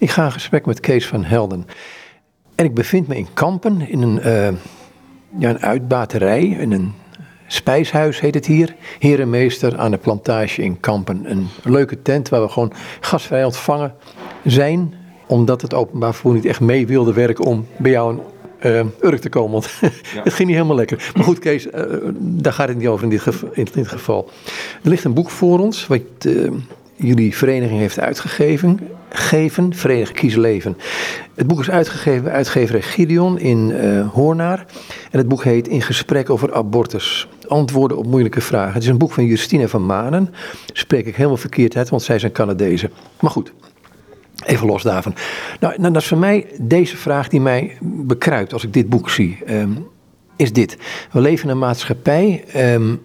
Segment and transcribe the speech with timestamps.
[0.00, 1.66] Ik ga in gesprek met Kees van Helden.
[2.54, 4.58] En ik bevind me in Kampen, in een, uh,
[5.38, 6.92] ja, een uitbaterij, in een
[7.46, 8.74] spijshuis heet het hier.
[8.98, 11.30] Herenmeester aan de plantage in Kampen.
[11.30, 13.94] Een leuke tent waar we gewoon gastvrij ontvangen
[14.44, 14.94] zijn.
[15.26, 18.18] Omdat het openbaar vervoer niet echt mee wilde werken om bij jou
[18.58, 18.70] een
[19.00, 19.52] uh, Urk te komen.
[19.52, 19.70] Want
[20.24, 21.12] het ging niet helemaal lekker.
[21.14, 21.72] Maar goed, Kees, uh,
[22.18, 24.30] daar gaat het niet over in dit, geval, in dit geval.
[24.82, 26.50] Er ligt een boek voor ons, wat uh,
[27.00, 28.78] jullie vereniging heeft uitgegeven.
[29.08, 30.76] Geven, Vereniging Kiezen Leven.
[31.34, 34.66] Het boek is uitgegeven bij uitgever Gideon in uh, Hoornaar.
[35.10, 37.28] En het boek heet In gesprek over abortus.
[37.48, 38.72] Antwoorden op moeilijke vragen.
[38.72, 40.34] Het is een boek van Justine van Manen.
[40.72, 42.90] Spreek ik helemaal verkeerd uit, want zij zijn Canadezen.
[43.20, 43.52] Maar goed,
[44.44, 45.14] even los daarvan.
[45.60, 49.10] Nou, nou, dat is voor mij deze vraag die mij bekruipt als ik dit boek
[49.10, 49.38] zie.
[49.48, 49.86] Um,
[50.36, 50.76] is dit.
[51.12, 53.00] We leven in een maatschappij um,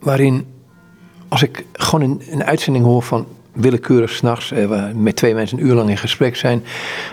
[0.00, 0.46] waarin
[1.32, 5.66] als ik gewoon een, een uitzending hoor van willekeurig s'nachts, eh, met twee mensen een
[5.66, 6.58] uur lang in gesprek zijn.
[6.58, 6.64] En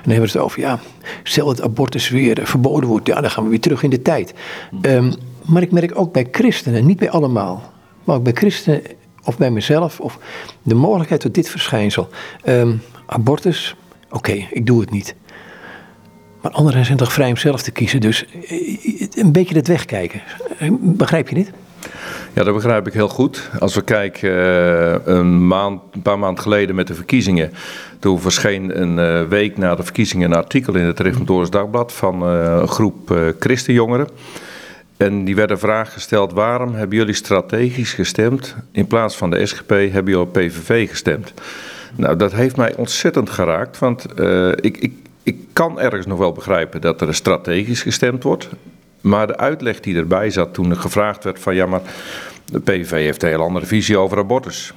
[0.04, 0.80] dan hebben we het over, ja,
[1.24, 4.34] stel dat abortus weer verboden wordt, ja, dan gaan we weer terug in de tijd.
[4.82, 5.14] Um,
[5.46, 8.82] maar ik merk ook bij christenen, niet bij allemaal, maar ook bij christenen
[9.24, 10.20] of bij mezelf, of
[10.64, 12.10] de mogelijkheid tot dit verschijnsel.
[12.46, 13.76] Um, abortus,
[14.10, 15.16] oké, ik doe het niet.
[16.42, 20.22] Maar anderen zijn toch vrij om zelf te kiezen, dus eh, een beetje het wegkijken.
[20.80, 21.52] Begrijp je dit?
[22.34, 23.50] Ja, dat begrijp ik heel goed.
[23.60, 27.52] Als we kijken, uh, een, maand, een paar maanden geleden met de verkiezingen.
[28.00, 32.24] Toen verscheen een uh, week na de verkiezingen een artikel in het Reformatorisch Dagblad van
[32.24, 34.08] uh, een groep christenjongeren.
[34.98, 38.56] En die werd een vraag gesteld: waarom hebben jullie strategisch gestemd?
[38.72, 41.34] In plaats van de SGP hebben jullie op PVV gestemd.
[41.96, 44.06] Nou, dat heeft mij ontzettend geraakt, want
[44.56, 44.94] ik, ik,
[45.24, 48.50] ik kan ergens nog wel begrijpen dat er strategisch gestemd wordt.
[49.02, 51.82] Maar de uitleg die erbij zat toen er gevraagd werd van ja, maar
[52.46, 54.74] de PVV heeft een heel andere visie over abortus.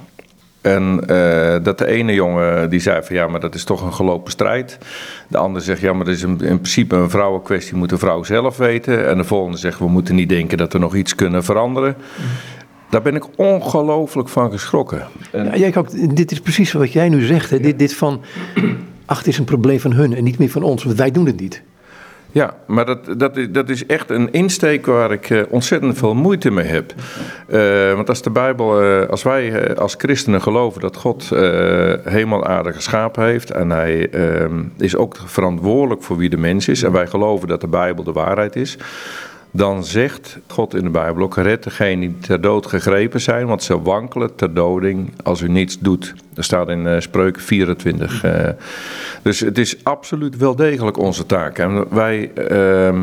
[0.63, 3.93] En uh, dat de ene jongen die zei van ja, maar dat is toch een
[3.93, 4.79] gelopen strijd.
[5.29, 8.23] De ander zegt ja, maar dat is in, in principe een vrouwenkwestie, moet de vrouw
[8.23, 9.09] zelf weten.
[9.09, 11.97] En de volgende zegt we moeten niet denken dat we nog iets kunnen veranderen.
[12.91, 15.07] Daar ben ik ongelooflijk van geschrokken.
[15.33, 15.45] En...
[15.45, 15.73] Ja, jij,
[16.15, 17.51] dit is precies wat jij nu zegt.
[17.51, 17.57] Hè?
[17.57, 17.63] Ja.
[17.63, 18.21] Dit, dit van,
[19.07, 21.27] ach, het is een probleem van hun en niet meer van ons, want wij doen
[21.27, 21.63] het niet.
[22.33, 26.15] Ja, maar dat, dat, is, dat is echt een insteek waar ik uh, ontzettend veel
[26.15, 26.95] moeite mee heb.
[27.49, 31.29] Uh, want als de Bijbel, uh, als wij als christenen geloven dat God
[32.05, 36.83] helemaal aarde geschapen heeft en hij ehm, is ook verantwoordelijk voor wie de mens is
[36.83, 38.79] en wij geloven dat de Bijbel de waarheid is,
[39.55, 43.63] dan zegt God in de Bijbel ook: red degenen die ter dood gegrepen zijn, want
[43.63, 46.15] ze wankelen ter doding als u niets doet.
[46.35, 48.25] Dat staat in uh, Spreuken 24.
[48.25, 48.49] Uh,
[49.23, 51.59] dus het is absoluut wel degelijk onze taak.
[51.59, 53.03] En wij, uh,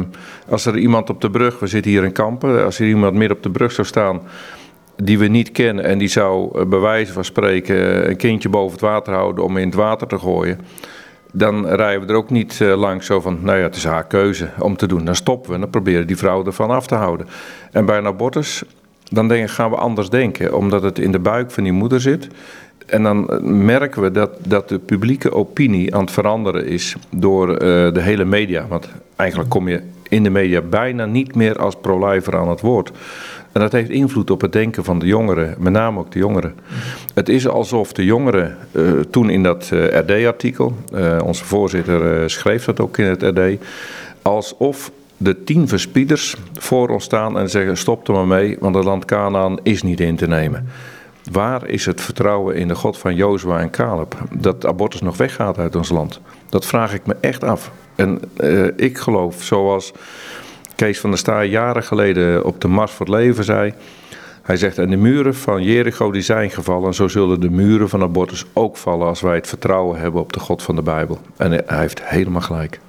[0.49, 3.37] als er iemand op de brug, we zitten hier in Kampen, als er iemand midden
[3.37, 4.21] op de brug zou staan
[5.03, 8.81] die we niet kennen en die zou bij wijze van spreken een kindje boven het
[8.81, 10.59] water houden om in het water te gooien
[11.31, 14.07] dan rijden we er ook niet uh, langs zo van, nou ja, het is haar
[14.07, 15.06] keuze om te doen.
[15.06, 17.28] Dan stoppen we en dan proberen die vrouw ervan af te houden.
[17.72, 18.63] En bij een abortus,
[19.12, 22.28] dan denk gaan we anders denken, omdat het in de buik van die moeder zit.
[22.85, 27.50] En dan eh, merken we dat, dat de publieke opinie aan het veranderen is door
[27.50, 27.57] uh,
[27.94, 28.67] de hele media.
[28.67, 32.91] Want eigenlijk kom je in de media bijna niet meer als pro-lifer aan het woord.
[33.51, 36.55] En dat heeft invloed op het denken van de jongeren, met name ook de jongeren.
[37.13, 42.65] Het is alsof de jongeren uh, toen in dat uh, RD-artikel, uh, onze voorzitter schreef
[42.65, 43.63] dat ook in het RD,
[44.21, 48.83] alsof de tien verspieders voor ons staan en zeggen: stop er maar mee, want het
[48.83, 50.67] land Canaan is niet in te nemen.
[51.31, 54.16] Waar is het vertrouwen in de God van Jozua en Caleb?
[54.31, 56.19] Dat abortus nog weggaat uit ons land.
[56.49, 57.71] Dat vraag ik me echt af.
[57.95, 58.19] En
[58.75, 59.93] ik geloof, zoals
[60.79, 63.73] Kees van der Staaij jaren geleden op de Mars voor het Leven zei.
[64.41, 68.01] Hij zegt, en de muren van Jericho die zijn gevallen, zo zullen de muren van
[68.01, 71.19] abortus ook vallen als wij het vertrouwen hebben op de God van de Bijbel.
[71.38, 72.79] En hij heeft helemaal gelijk.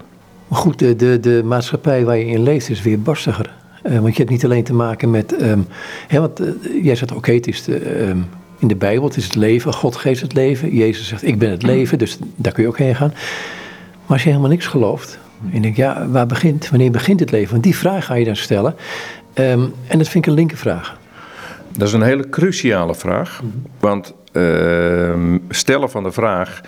[0.49, 3.55] Maar goed, de, de, de maatschappij waar je in leeft is weer barstiger.
[3.87, 5.67] Uh, want je hebt niet alleen te maken met, um,
[6.07, 6.49] hè, want, uh,
[6.83, 8.29] jij zegt oké, het is de, um,
[8.59, 10.75] in de Bijbel, het is het leven, God geeft het leven.
[10.75, 13.13] Jezus zegt ik ben het leven, dus daar kun je ook heen gaan.
[13.13, 17.31] Maar als je helemaal niks gelooft, en ik denk, ja, waar begint, wanneer begint het
[17.31, 17.51] leven?
[17.51, 18.75] Want die vraag ga je dan stellen.
[19.35, 20.99] Um, en dat vind ik een linkervraag.
[21.77, 23.43] Dat is een hele cruciale vraag.
[23.81, 26.61] Want uh, stellen van de vraag,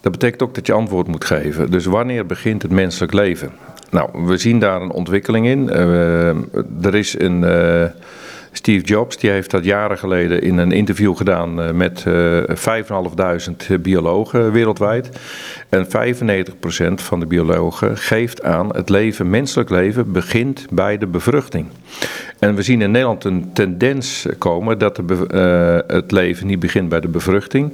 [0.00, 1.70] dat betekent ook dat je antwoord moet geven.
[1.70, 3.50] Dus wanneer begint het menselijk leven?
[3.90, 5.68] Nou, we zien daar een ontwikkeling in.
[5.72, 6.28] Uh,
[6.82, 7.42] er is een.
[7.42, 7.84] Uh,
[8.56, 12.84] Steve Jobs die heeft dat jaren geleden in een interview gedaan eh, met uh, eh,
[13.74, 15.08] 5.500 biologen wereldwijd.
[15.68, 15.88] En 95%
[16.94, 21.66] van de biologen geeft aan het leven, menselijk leven, begint bij de bevruchting.
[22.38, 27.00] En we zien in Nederland een tendens komen dat de, het leven niet begint bij
[27.00, 27.72] de bevruchting,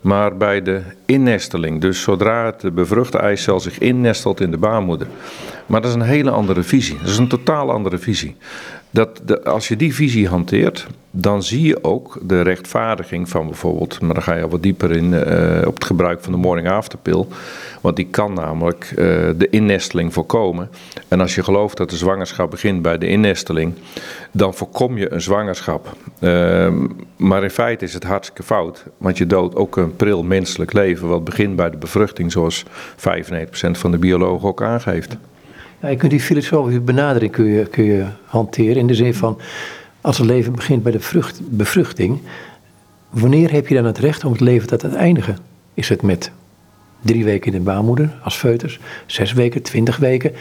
[0.00, 1.80] maar bij de innesteling.
[1.80, 5.06] Dus zodra het bevruchte eicel zich innestelt in de baarmoeder.
[5.66, 6.98] Maar dat is een hele andere visie.
[6.98, 8.36] Dat is een totaal andere visie.
[8.98, 14.00] Dat de, als je die visie hanteert, dan zie je ook de rechtvaardiging van bijvoorbeeld,
[14.00, 16.98] maar dan ga je wat dieper in uh, op het gebruik van de morning after
[16.98, 17.24] pill,
[17.80, 18.96] want die kan namelijk uh,
[19.36, 20.70] de innesteling voorkomen.
[21.08, 23.74] En als je gelooft dat de zwangerschap begint bij de innesteling,
[24.32, 25.96] dan voorkom je een zwangerschap.
[26.20, 26.72] Uh,
[27.16, 31.08] maar in feite is het hartstikke fout, want je doodt ook een pril menselijk leven
[31.08, 32.70] wat begint bij de bevruchting, zoals 95%
[33.70, 35.16] van de biologen ook aangeeft.
[35.80, 39.38] Ja, je kunt die filosofische benadering kun je, kun je hanteren in de zin van,
[40.00, 42.20] als het leven begint bij de vrucht, bevruchting,
[43.10, 45.38] wanneer heb je dan het recht om het leven te eindigen?
[45.74, 46.30] Is het met
[47.00, 50.32] drie weken in de baarmoeder als foetus, zes weken, twintig weken,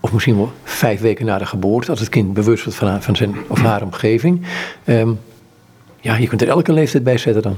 [0.00, 3.16] of misschien wel vijf weken na de geboorte, als het kind bewust wordt van, van
[3.16, 4.46] zijn of haar omgeving?
[4.84, 5.18] Um,
[6.00, 7.56] ja, je kunt er elke leeftijd bij zetten dan.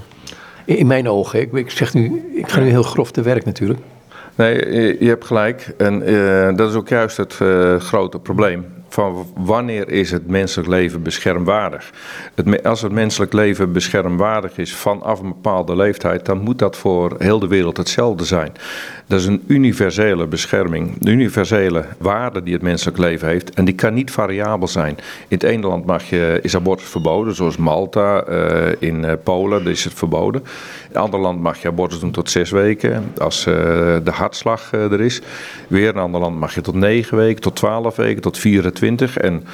[0.65, 3.81] In, mijn ogen, ik, ik, zeg nu, ik ga nu heel grof te werk natuurlijk.
[4.35, 5.75] Nee, je hebt gelijk.
[5.77, 10.69] En uh, dat is ook juist het uh, grote probleem van wanneer is het menselijk
[10.69, 11.91] leven beschermwaardig.
[12.63, 17.39] Als het menselijk leven beschermwaardig is vanaf een bepaalde leeftijd, dan moet dat voor heel
[17.39, 18.53] de wereld hetzelfde zijn.
[19.13, 23.51] Dat is een universele bescherming, een universele waarde die het menselijk leven heeft.
[23.51, 24.97] En die kan niet variabel zijn.
[25.29, 29.67] In het ene land mag je, is abortus verboden, zoals Malta, uh, in uh, Polen
[29.67, 30.41] is het verboden.
[30.41, 30.49] In
[30.89, 33.55] het andere land mag je abortus doen tot zes weken, als uh,
[34.05, 35.23] de hartslag er is.
[35.69, 38.73] Weer in een ander land mag je tot negen weken, tot twaalf weken, tot 24
[38.97, 39.17] 20.
[39.17, 39.45] En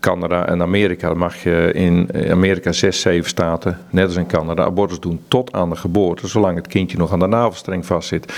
[0.00, 5.00] Canada en Amerika mag je in Amerika 6, 7 staten, net als in Canada, abortus
[5.00, 8.32] doen tot aan de geboorte, zolang het kindje nog aan de navelstreng vastzit.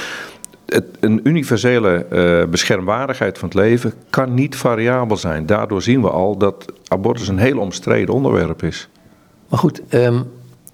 [1.01, 5.47] Een universele uh, beschermwaardigheid van het leven kan niet variabel zijn.
[5.47, 8.89] Daardoor zien we al dat abortus een heel omstreden onderwerp is.
[9.49, 10.25] Maar goed, um,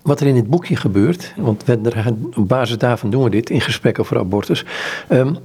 [0.02, 3.60] wat er in dit boekje gebeurt, want we, op basis daarvan doen we dit in
[3.60, 4.64] gesprekken over abortus.
[5.08, 5.36] Um,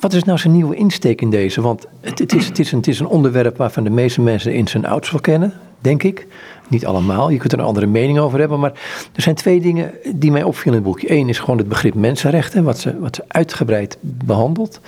[0.00, 1.60] wat is nou zijn nieuwe insteek in deze?
[1.60, 4.54] Want het, het, is, het, is een, het is een onderwerp waarvan de meeste mensen
[4.54, 6.26] in zijn ouds wel kennen, denk ik.
[6.68, 8.60] Niet allemaal, je kunt er een andere mening over hebben.
[8.60, 8.72] Maar
[9.14, 11.12] er zijn twee dingen die mij opvielen in het boekje.
[11.12, 14.80] Eén is gewoon het begrip mensenrechten, wat ze, wat ze uitgebreid behandelt.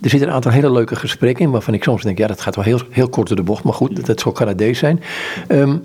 [0.00, 2.56] Er zitten een aantal hele leuke gesprekken in, waarvan ik soms denk, ja, dat gaat
[2.56, 3.64] wel heel, heel kort door de bocht.
[3.64, 5.00] Maar goed, dat, dat zal Canadees zijn.
[5.48, 5.82] Um,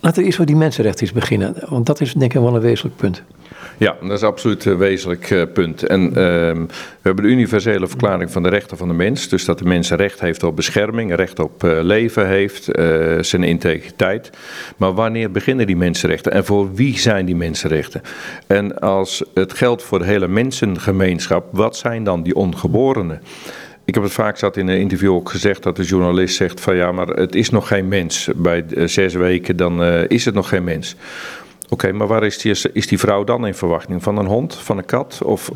[0.00, 1.54] laten we eerst over die mensenrechten eens beginnen.
[1.68, 3.22] Want dat is denk ik wel een wezenlijk punt.
[3.78, 5.82] Ja, dat is absoluut een wezenlijk uh, punt.
[5.82, 6.66] En uh, we
[7.02, 9.28] hebben de universele verklaring van de rechten van de mens.
[9.28, 13.42] Dus dat de mens recht heeft op bescherming, recht op uh, leven heeft, eh, zijn
[13.42, 14.30] integriteit.
[14.76, 18.02] Maar wanneer beginnen die mensenrechten en voor wie zijn die mensenrechten?
[18.46, 23.22] En als het geldt voor de hele mensengemeenschap, wat zijn dan die ongeborenen?
[23.84, 26.76] Ik heb het vaak zat in een interview ook gezegd dat de journalist zegt van
[26.76, 28.28] ja, maar het is nog geen mens.
[28.36, 30.96] Bij zes weken dan is het nog geen mens.
[31.70, 34.02] Oké, maar waar is die, is die vrouw dan in verwachting?
[34.02, 35.20] Van een hond, van een kat?
[35.24, 35.50] Of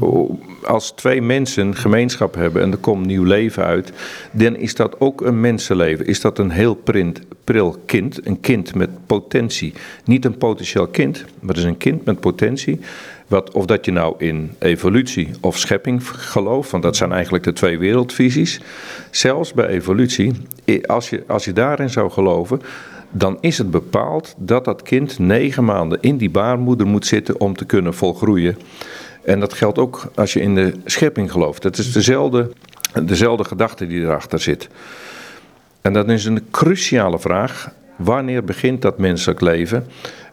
[0.64, 3.92] als twee mensen gemeenschap hebben en er komt nieuw leven uit,
[4.30, 6.06] dan is dat ook een mensenleven.
[6.06, 9.72] Is dat een heel print, pril kind, een kind met potentie.
[10.04, 12.80] Niet een potentieel kind, maar is een kind met potentie.
[13.26, 17.52] Wat, of dat je nou in evolutie of schepping gelooft, want dat zijn eigenlijk de
[17.52, 18.60] twee wereldvisies.
[19.10, 20.32] Zelfs bij evolutie,
[20.86, 22.60] als je, als je daarin zou geloven,
[23.12, 27.56] dan is het bepaald dat dat kind negen maanden in die baarmoeder moet zitten om
[27.56, 28.56] te kunnen volgroeien.
[29.24, 31.62] En dat geldt ook als je in de schepping gelooft.
[31.62, 32.50] Het is dezelfde,
[33.02, 34.68] dezelfde gedachte die erachter zit.
[35.80, 37.70] En dat is een cruciale vraag.
[37.96, 39.86] Wanneer begint dat menselijk leven?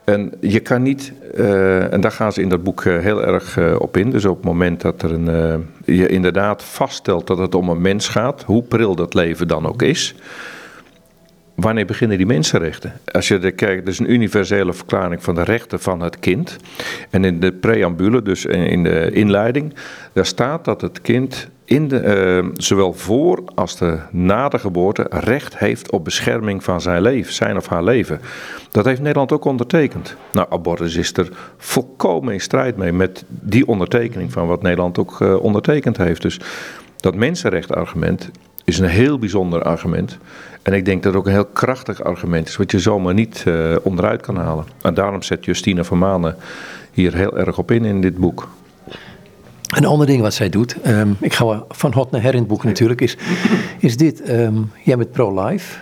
[0.03, 3.57] En je kan niet, uh, en daar gaan ze in dat boek uh, heel erg
[3.57, 4.09] uh, op in.
[4.09, 8.07] Dus op het moment dat er een, je inderdaad vaststelt dat het om een mens
[8.07, 10.15] gaat, hoe pril dat leven dan ook is
[11.61, 12.93] wanneer beginnen die mensenrechten?
[13.11, 16.57] Als je er kijkt, dat is een universele verklaring van de rechten van het kind.
[17.09, 19.73] En in de preambule, dus in de inleiding,
[20.13, 25.05] daar staat dat het kind in de, uh, zowel voor als de, na de geboorte
[25.09, 28.21] recht heeft op bescherming van zijn leven, zijn of haar leven.
[28.71, 30.15] Dat heeft Nederland ook ondertekend.
[30.31, 35.19] Nou, abortus is er volkomen in strijd mee met die ondertekening van wat Nederland ook
[35.19, 36.21] uh, ondertekend heeft.
[36.21, 36.39] Dus
[36.95, 38.31] dat mensenrechtargument
[38.63, 40.17] is een heel bijzonder argument.
[40.61, 43.43] En ik denk dat het ook een heel krachtig argument is, wat je zomaar niet
[43.47, 44.65] uh, onderuit kan halen.
[44.81, 46.35] En daarom zet Justina van Manen
[46.91, 48.47] hier heel erg op in in dit boek.
[49.75, 52.47] Een ander ding wat zij doet, um, ik ga van hot naar her in het
[52.47, 53.17] boek natuurlijk, is,
[53.79, 54.29] is dit.
[54.29, 55.79] Um, jij bent pro-life,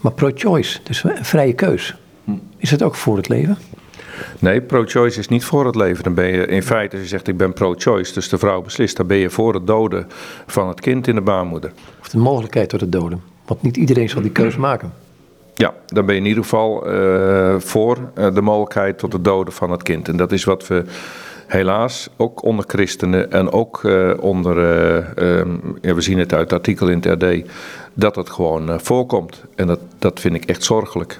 [0.00, 1.96] maar pro-choice, dus een vrije keus.
[2.56, 3.58] Is het ook voor het leven?
[4.38, 6.04] Nee, pro-choice is niet voor het leven.
[6.04, 8.96] Dan ben je in feite, als je zegt ik ben pro-choice, dus de vrouw beslist,
[8.96, 10.06] dan ben je voor het doden
[10.46, 11.72] van het kind in de baarmoeder.
[12.00, 13.22] Of de mogelijkheid tot het doden.
[13.46, 14.92] Want niet iedereen zal die keus maken.
[15.54, 19.52] Ja, dan ben je in ieder geval uh, voor uh, de mogelijkheid tot het doden
[19.52, 20.08] van het kind.
[20.08, 20.84] En dat is wat we
[21.46, 24.58] helaas ook onder christenen en ook uh, onder,
[25.38, 27.50] um, ja, we zien het uit het artikel in het RD,
[27.94, 29.44] dat het gewoon voorkomt.
[29.54, 31.18] En dat, dat vind ik echt zorgelijk.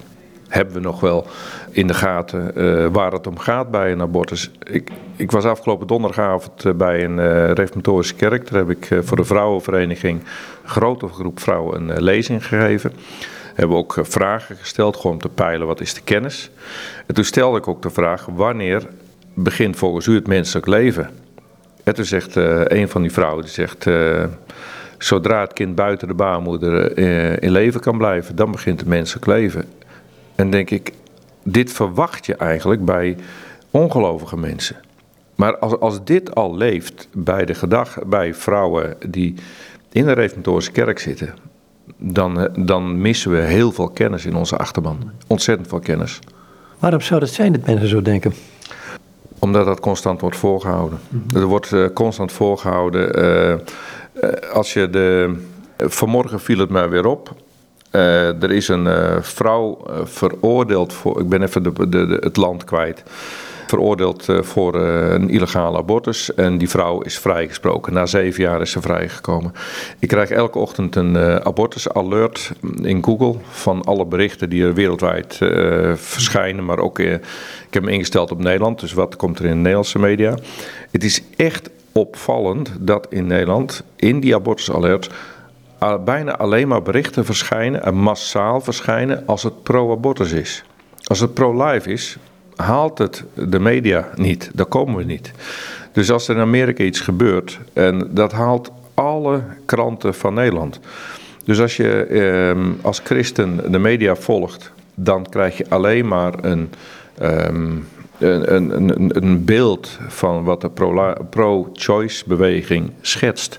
[0.48, 1.26] Hebben we nog wel
[1.70, 4.50] in de gaten waar het om gaat bij een abortus?
[4.62, 8.50] Ik, ik was afgelopen donderdagavond bij een reformatorische kerk.
[8.50, 12.92] Daar heb ik voor de vrouwenvereniging, een grote groep vrouwen, een lezing gegeven
[13.56, 16.50] hebben ook vragen gesteld, gewoon om te peilen wat is de kennis.
[17.06, 18.86] En toen stelde ik ook de vraag, wanneer
[19.34, 21.10] begint volgens u het menselijk leven?
[21.84, 24.24] En toen zegt uh, een van die vrouwen, die zegt, uh,
[24.98, 29.26] zodra het kind buiten de baarmoeder uh, in leven kan blijven, dan begint het menselijk
[29.26, 29.64] leven.
[30.36, 30.92] En denk ik,
[31.42, 33.16] dit verwacht je eigenlijk bij
[33.70, 34.76] ongelovige mensen.
[35.34, 39.34] Maar als, als dit al leeft bij de gedag, bij vrouwen die
[39.92, 41.34] in de reformatorische kerk zitten,
[41.98, 45.10] dan, dan missen we heel veel kennis in onze achterban.
[45.26, 46.18] Ontzettend veel kennis.
[46.78, 48.34] Waarom zou dat zijn dat mensen zo denken?
[49.38, 50.98] Omdat dat constant wordt voorgehouden.
[51.08, 53.18] Mm Er wordt uh, constant voorgehouden.
[53.18, 55.36] Uh, uh, als je de.
[55.78, 57.34] Vanmorgen viel het mij weer op.
[58.40, 58.88] er is een
[59.24, 61.20] vrouw veroordeeld voor.
[61.20, 63.02] Ik ben even de, de, het land kwijt
[63.66, 66.34] veroordeeld eh, voor eh, een illegale abortus.
[66.34, 67.92] En die vrouw is vrijgesproken.
[67.92, 69.52] Na zeven jaar is ze vrijgekomen.
[69.98, 75.38] Ik krijg elke ochtend een abortus-alert in Google van alle berichten die er wereldwijd
[75.94, 76.64] verschijnen.
[76.64, 77.20] Maar ook, ik
[77.70, 80.38] heb hem ingesteld op Nederland, dus wat komt er in de Nederlandse media.
[80.90, 85.10] Het is echt opvallend dat in Nederland, in die abortus-alert
[86.04, 90.64] bijna alleen maar berichten verschijnen en massaal verschijnen als het pro-abortus is.
[91.02, 92.16] Als het pro-life is,
[92.56, 94.50] haalt het de media niet.
[94.54, 95.32] Daar komen we niet.
[95.92, 100.80] Dus als er in Amerika iets gebeurt, en dat haalt alle kranten van Nederland.
[101.44, 106.70] Dus als je eh, als christen de media volgt, dan krijg je alleen maar een.
[107.18, 107.72] Ehm,
[108.18, 110.70] een, een, een, beeld van wat de
[111.30, 113.58] pro-choice beweging schetst.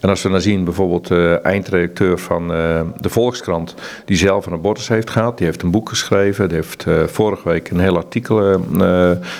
[0.00, 4.52] En als we dan zien bijvoorbeeld de eindredacteur van uh, de Volkskrant, die zelf een
[4.52, 7.96] abortus heeft gehad, die heeft een boek geschreven, die heeft uh, vorige week een heel
[7.96, 8.36] artikel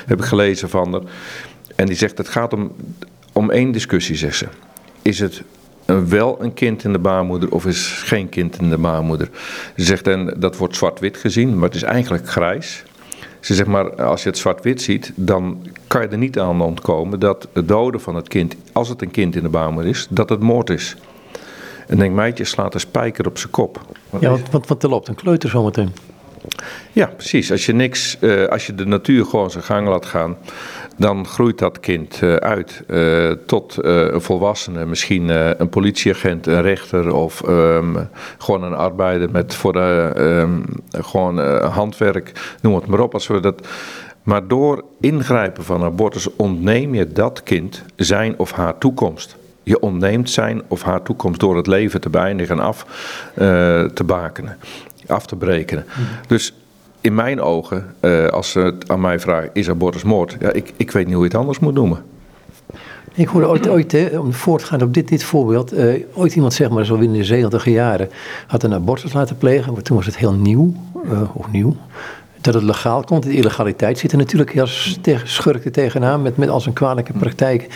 [0.06, 1.02] heb ik gelezen van haar.
[1.76, 2.72] En die zegt het gaat om,
[3.32, 4.46] om één discussie, zegt ze.
[5.02, 5.42] Is het
[6.08, 9.28] wel een kind in de baarmoeder of is geen kind in de baarmoeder?
[9.76, 12.84] Ze zegt en dat wordt zwart-wit gezien, maar het is eigenlijk grijs.
[13.40, 17.20] Ze zegt maar, als je het zwart-wit ziet, dan kan je er niet aan ontkomen
[17.20, 20.28] dat het doden van het kind, als het een kind in de baarmoeder is, dat
[20.28, 20.96] het moord is.
[21.86, 23.80] En denk, meidje slaat een spijker op zijn kop.
[24.20, 25.92] ja, want, want, want er loopt een kleuter zometeen.
[26.92, 27.50] Ja, precies.
[27.50, 30.36] Als je, niks, uh, als je de natuur gewoon zijn gang laat gaan,
[31.00, 34.86] dan groeit dat kind uh, uit uh, tot een volwassene.
[34.86, 35.28] Misschien
[35.60, 42.56] een politieagent, een rechter of um, gewoon een arbeider met voor de, um, gewoon handwerk,
[42.62, 43.14] noem het maar op.
[43.14, 43.68] Als we dat,
[44.22, 49.36] maar door ingrijpen van abortus ontneem je dat kind zijn of haar toekomst.
[49.62, 52.86] Je ontneemt zijn of haar toekomst door het leven te beëindigen en af
[53.94, 54.56] te bakenen
[55.10, 55.84] af te breken.
[56.26, 56.54] Dus
[57.00, 60.36] in mijn ogen, uh, als ze het aan mij vragen, is abortus moord?
[60.40, 62.02] Ja, ik, ik weet niet hoe je het anders moet noemen.
[63.12, 66.84] Ik hoorde ooit, ooit om voortgaan op dit, dit voorbeeld, uh, ooit iemand zeg maar
[66.84, 68.08] zo in de 70 jaren
[68.46, 71.76] had een abortus laten plegen, maar toen was het heel nieuw, uh, of nieuw,
[72.40, 73.20] dat het legaal kon.
[73.20, 77.68] De illegaliteit zit er natuurlijk als tegen, schurken tegenaan met, met al zijn kwalijke praktijken.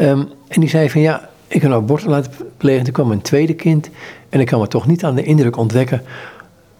[0.00, 3.22] Um, en die zei van ja, ik heb een abortus laten plegen, toen kwam een
[3.22, 3.90] tweede kind
[4.28, 6.02] en ik kan me toch niet aan de indruk ontwekken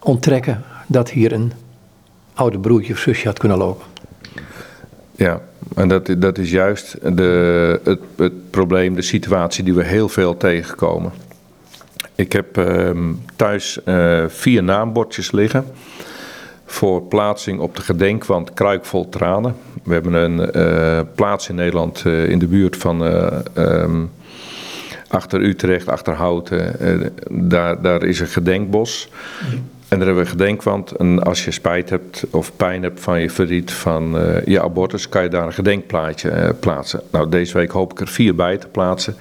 [0.03, 1.53] onttrekken dat hier een
[2.35, 3.87] oude broertje of zusje had kunnen lopen.
[5.17, 5.41] Ja,
[5.75, 10.37] en dat, dat is juist de, het, het probleem, de situatie die we heel veel
[10.37, 11.13] tegenkomen.
[12.15, 12.91] Ik heb uh,
[13.37, 15.65] thuis uh, vier naambordjes liggen
[16.65, 19.57] voor plaatsing op de gedenkwand Kruikvol Tranen.
[19.83, 23.03] We hebben een uh, plaats in Nederland uh, in de buurt van
[23.57, 24.11] um,
[25.09, 26.75] achter Utrecht, achter Houten.
[27.31, 29.09] daar, daar is een gedenkbos.
[29.93, 30.91] En daar hebben we gedenkwand.
[30.91, 35.09] En als je spijt hebt of pijn hebt van je verdriet van uh, je abortus,
[35.09, 37.01] kan je daar een gedenkplaatje uh, plaatsen.
[37.11, 39.17] Nou, deze week hoop ik er vier bij te plaatsen.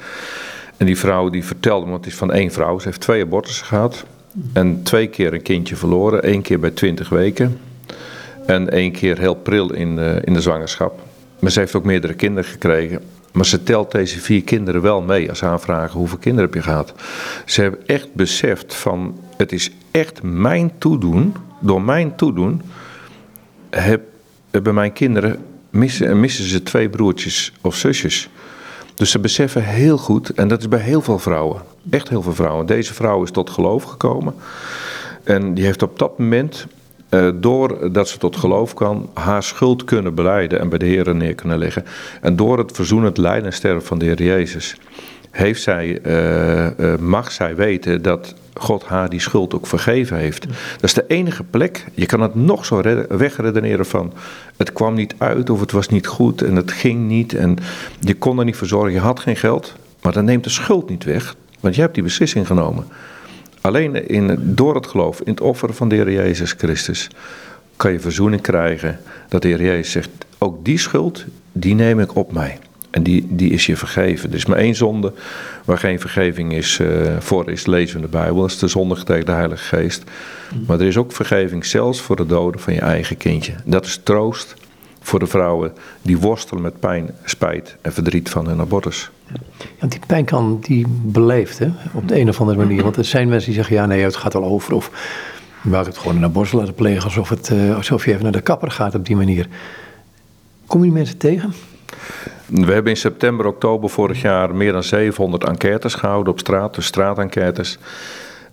[0.77, 3.65] En die vrouw die vertelde, want het is van één vrouw, ze heeft twee abortussen
[3.65, 4.05] gehad.
[4.53, 7.59] En twee keer een kindje verloren, één keer bij 20 weken.
[8.45, 10.99] En één keer heel pril in, uh, in de zwangerschap.
[11.39, 13.01] Maar ze heeft ook meerdere kinderen gekregen.
[13.31, 16.69] Maar ze telt deze vier kinderen wel mee als ze aanvragen hoeveel kinderen heb je
[16.69, 16.93] gehad.
[17.45, 22.61] Ze hebben echt beseft van het is echt mijn toedoen, door mijn toedoen,
[23.69, 24.01] heb,
[24.51, 25.37] hebben mijn kinderen,
[25.69, 28.29] missen, missen ze twee broertjes of zusjes.
[28.95, 32.33] Dus ze beseffen heel goed, en dat is bij heel veel vrouwen, echt heel veel
[32.33, 32.65] vrouwen.
[32.65, 34.33] Deze vrouw is tot geloof gekomen.
[35.23, 36.67] En die heeft op dat moment
[37.13, 41.35] Uh, doordat ze tot geloof kan, haar schuld kunnen beleiden en bij de Heer neer
[41.35, 41.85] kunnen leggen.
[42.21, 44.75] En door het verzoenend lijden en sterven van de Heer Jezus,
[45.31, 50.45] heeft zij, uh, mag zij weten dat God haar die schuld ook vergeven heeft.
[50.45, 51.85] Dat is de enige plek.
[51.93, 54.13] Je kan het nog zo wegredeneren van
[54.57, 57.57] het kwam niet uit of het was niet goed en het ging niet en
[57.99, 59.73] je kon er niet voor zorgen, je had geen geld.
[60.01, 62.85] Maar dan neemt de schuld niet weg, want je hebt die beslissing genomen.
[63.61, 67.09] Alleen in, door het geloof in het offer van de Heer Jezus Christus
[67.75, 68.99] kan je verzoening krijgen.
[69.27, 72.59] Dat de Heer Jezus zegt, ook die schuld, die neem ik op mij.
[72.91, 74.29] En die, die is je vergeven.
[74.29, 75.13] Er is maar één zonde
[75.65, 78.41] waar geen vergeving is, uh, voor is, lezen in de Bijbel.
[78.41, 80.03] Dat is de zonde tegen de Heilige Geest.
[80.67, 83.53] Maar er is ook vergeving zelfs voor de doden van je eigen kindje.
[83.65, 84.55] Dat is troost
[85.01, 89.09] voor de vrouwen die worstelen met pijn, spijt en verdriet van hun abortus.
[89.79, 92.83] Ja, die pijn kan die beleefd hè, op de een of andere manier.
[92.83, 94.73] Want er zijn mensen die zeggen, ja nee, het gaat al over.
[94.73, 94.91] Of
[95.61, 97.03] waar het gewoon een abortus laten plegen.
[97.03, 99.47] Alsof, het, uh, alsof je even naar de kapper gaat op die manier.
[100.67, 101.53] Kom je mensen tegen?
[102.51, 106.85] We hebben in september, oktober vorig jaar meer dan 700 enquêtes gehouden op straat, dus
[106.85, 107.77] straatenquêtes.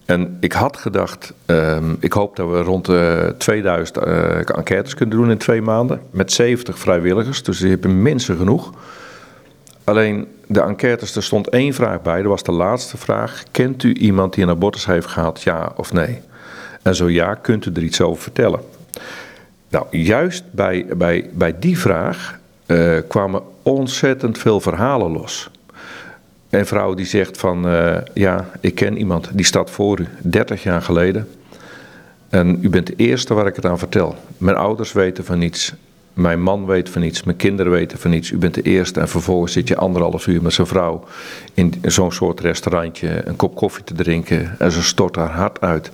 [0.04, 5.16] En ik had gedacht, um, ik hoop dat we rond de 2000 uh, enquêtes kunnen
[5.16, 6.00] doen in twee maanden.
[6.10, 8.72] Met 70 vrijwilligers, dus die hebben mensen genoeg.
[9.84, 13.42] Alleen de enquêtes, er stond één vraag bij, dat was de laatste vraag.
[13.50, 16.20] Kent u iemand die een abortus heeft gehad, ja of nee?
[16.82, 18.60] En zo ja, kunt u er iets over vertellen?
[19.68, 25.50] Nou, juist bij, bij, bij die vraag uh, kwamen ontzettend veel verhalen los.
[26.50, 30.62] Een vrouw die zegt van, uh, ja, ik ken iemand, die staat voor u, 30
[30.62, 31.28] jaar geleden.
[32.28, 34.16] En u bent de eerste waar ik het aan vertel.
[34.38, 35.74] Mijn ouders weten van niets.
[36.12, 38.30] Mijn man weet van niets, mijn kinderen weten van niets.
[38.30, 41.04] U bent de eerste en vervolgens zit je anderhalf uur met zijn vrouw
[41.54, 45.90] in zo'n soort restaurantje een kop koffie te drinken en ze stort haar hart uit.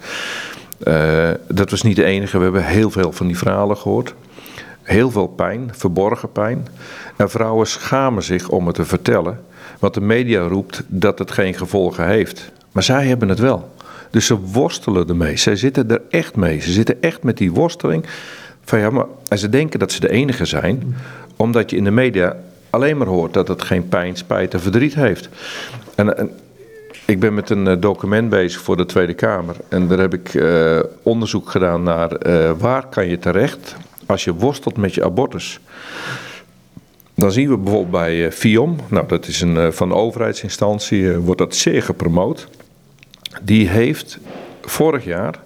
[0.85, 4.15] Uh, dat was niet de enige, we hebben heel veel van die verhalen gehoord.
[4.85, 6.67] Heel veel pijn, verborgen pijn.
[7.17, 9.41] En vrouwen schamen zich om het te vertellen,
[9.79, 12.53] want de media roept dat het geen gevolgen heeft.
[12.73, 13.73] Maar zij hebben het wel.
[14.11, 15.37] Dus ze worstelen ermee.
[15.37, 16.61] Zij zitten er echt mee.
[16.61, 18.07] Ze zitten echt met die worsteling.
[18.65, 20.97] Van ja, maar, en ze denken dat ze de enige zijn,
[21.37, 22.37] omdat je in de media
[22.71, 25.29] alleen maar hoort dat het geen pijn, spijt en verdriet heeft.
[25.95, 26.31] En,
[27.07, 29.57] ik ben met een eh, document bezig voor de Tweede Kamer.
[29.69, 34.35] En daar heb ik uh, onderzoek gedaan naar uh, waar kan je terecht als je
[34.35, 35.61] worstelt met je abortus.
[37.15, 41.55] Dan zien we bijvoorbeeld bij FIOM, nou dat is een van de overheidsinstantie, wordt dat
[41.55, 42.49] zeer gepromoot.
[43.43, 44.19] Die heeft
[44.61, 45.43] vorig jaar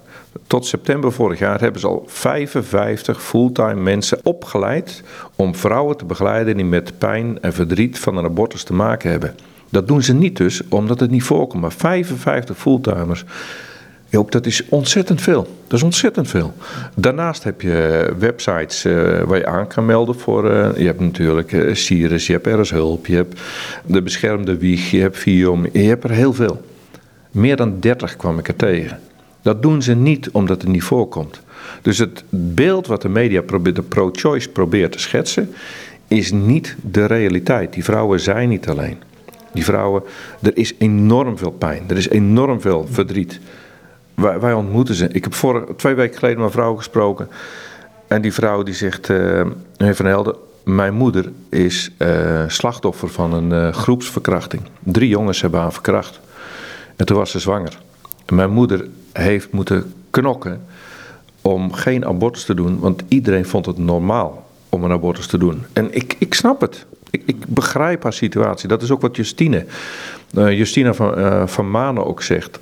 [0.47, 5.03] tot september vorig jaar hebben ze al 55 fulltime mensen opgeleid
[5.37, 9.35] om vrouwen te begeleiden die met pijn en verdriet van een abortus te maken hebben.
[9.69, 13.25] Dat doen ze niet dus omdat het niet voorkomt, maar 55 fulltimers.
[14.11, 15.43] Joop, dat is ontzettend veel.
[15.67, 16.53] Dat is ontzettend veel.
[16.95, 20.51] Daarnaast heb je websites uh, waar je aan kan melden voor.
[20.51, 23.41] Uh, je hebt natuurlijk uh, je hebt RS Hulp, je hebt
[23.87, 26.63] de beschermde wieg, je hebt Viom, je hebt er heel veel.
[27.31, 29.01] Meer dan 30 kwam ik er tegen.
[29.43, 31.41] Dat doen ze niet omdat het niet voorkomt.
[31.83, 35.51] Dus het beeld wat de media probeert, de pro-choice probeert te schetsen,
[36.07, 37.73] is niet de realiteit.
[37.73, 38.97] Die vrouwen zijn niet alleen.
[39.53, 40.03] Die vrouwen,
[40.43, 43.41] er is enorm veel pijn, er is enorm veel verdriet.
[44.19, 45.09] Wij, wij ontmoeten ze.
[45.09, 47.29] Ik heb voor, twee weken geleden met een vrouw gesproken.
[48.07, 49.45] En die vrouw die zegt, uh,
[49.77, 54.63] meneer Van Helden, mijn moeder is uh, slachtoffer van een uh, groepsverkrachting.
[54.83, 56.21] Drie jongens hebben haar verkracht.
[56.97, 57.79] En toen was ze zwanger.
[58.33, 60.65] Mijn moeder heeft moeten knokken
[61.43, 65.65] om geen abortus te doen, want iedereen vond het normaal om een abortus te doen.
[65.73, 66.87] En ik, ik snap het.
[67.11, 68.69] Ik, ik begrijp haar situatie.
[68.69, 69.65] Dat is ook wat Justine,
[70.33, 72.59] uh, Justina van, van Manen ook zegt.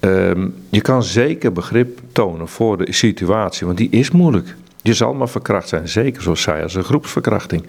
[0.00, 0.30] Uh,
[0.68, 4.54] je kan zeker begrip tonen voor de situatie, want die is moeilijk.
[4.82, 7.66] Je zal maar verkracht zijn, zeker zoals zij, als een groepsverkrachting.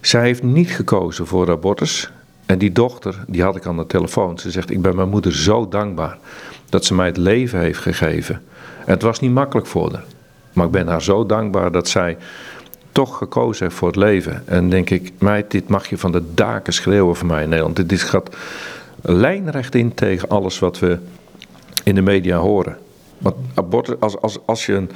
[0.00, 2.10] Zij heeft niet gekozen voor abortus.
[2.46, 4.38] En die dochter, die had ik aan de telefoon.
[4.38, 6.18] Ze zegt, ik ben mijn moeder zo dankbaar
[6.68, 8.42] dat ze mij het leven heeft gegeven.
[8.84, 10.04] En het was niet makkelijk voor haar.
[10.52, 12.16] Maar ik ben haar zo dankbaar dat zij
[12.92, 14.42] toch gekozen heeft voor het leven.
[14.46, 17.88] En denk ik, meid, dit mag je van de daken schreeuwen voor mij in Nederland.
[17.88, 18.36] Dit gaat
[19.00, 20.98] lijnrecht in tegen alles wat we
[21.88, 22.76] in de media horen.
[23.18, 24.90] Want abortus, als, als, als je een,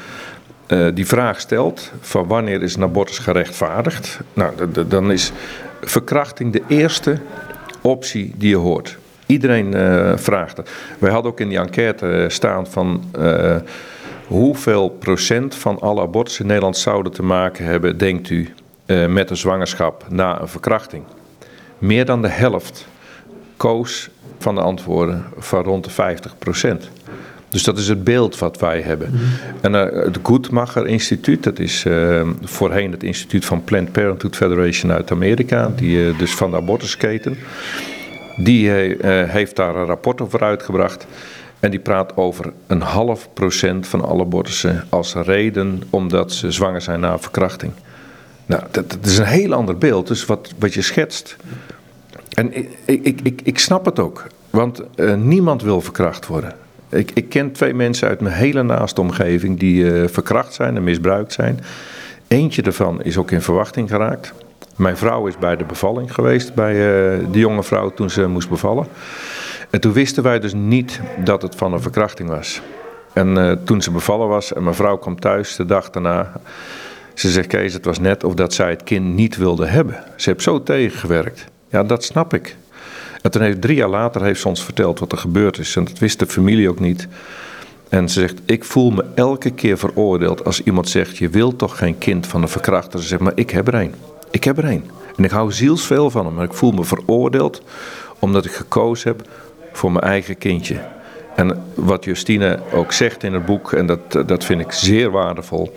[0.68, 4.52] uh, die vraag stelt van wanneer is een abortus gerechtvaardigd, nou,
[4.88, 5.32] dan is
[5.80, 7.18] verkrachting de eerste
[7.80, 8.98] optie die je hoort.
[9.26, 10.70] Iedereen uh, vraagt het.
[10.98, 13.04] Wij hadden ook in die enquête eh, staan van
[14.26, 18.48] hoeveel procent van alle abortussen in Nederland zouden te maken hebben, denkt u,
[19.08, 21.04] met een zwangerschap na een verkrachting.
[21.78, 22.86] Meer dan de helft
[23.56, 24.10] koos
[24.42, 26.90] van de antwoorden van rond de 50 procent.
[27.48, 29.10] Dus dat is het beeld wat wij hebben.
[29.10, 29.24] Mhm.
[29.60, 34.92] En uh, het Goedmacher Instituut, dat is uh, voorheen het instituut van Planned Parenthood Federation
[34.92, 37.36] uit Amerika, die, uh, dus van de abortusketen.
[38.36, 38.70] Die
[39.06, 41.06] heeft daar een rapport over uitgebracht.
[41.60, 46.82] En die praat over een half procent van alle abortussen als reden omdat ze zwanger
[46.82, 47.72] zijn na verkrachting.
[48.46, 51.36] Nou, dat, dat is een heel ander beeld, dus wat, wat je schetst.
[52.34, 54.82] En ik, ik, ik, ik snap het ook, want
[55.16, 56.54] niemand wil verkracht worden.
[56.88, 60.84] Ik, ik ken twee mensen uit mijn hele naaste omgeving die uh, verkracht zijn en
[60.84, 61.60] misbruikt zijn.
[62.28, 64.32] Eentje daarvan is ook in verwachting geraakt.
[64.76, 68.48] Mijn vrouw is bij de bevalling geweest bij uh, de jonge vrouw toen ze moest
[68.48, 68.86] bevallen.
[69.70, 72.62] En toen wisten wij dus niet dat het van een verkrachting was.
[73.12, 76.32] En toen ze bevallen was en mijn vrouw kwam thuis de dag daarna.
[77.14, 80.04] Ze zegt, Kees, het was net of dat zij het kind niet wilde hebben.
[80.16, 81.44] Ze heeft zo tegengewerkt.
[81.72, 82.56] Ja, dat snap ik.
[83.22, 85.76] En toen heeft, drie jaar later heeft ze ons verteld wat er gebeurd is.
[85.76, 87.08] En dat wist de familie ook niet.
[87.88, 91.16] En ze zegt, ik voel me elke keer veroordeeld als iemand zegt...
[91.16, 93.00] je wilt toch geen kind van een verkrachter?
[93.00, 93.94] Ze zegt, maar ik heb er een.
[94.30, 94.90] Ik heb er een.
[95.16, 96.34] En ik hou zielsveel van hem.
[96.34, 97.62] Maar ik voel me veroordeeld
[98.18, 99.28] omdat ik gekozen heb
[99.72, 100.80] voor mijn eigen kindje.
[101.36, 105.72] En wat Justine ook zegt in het boek, en dat, dat vind ik zeer waardevol.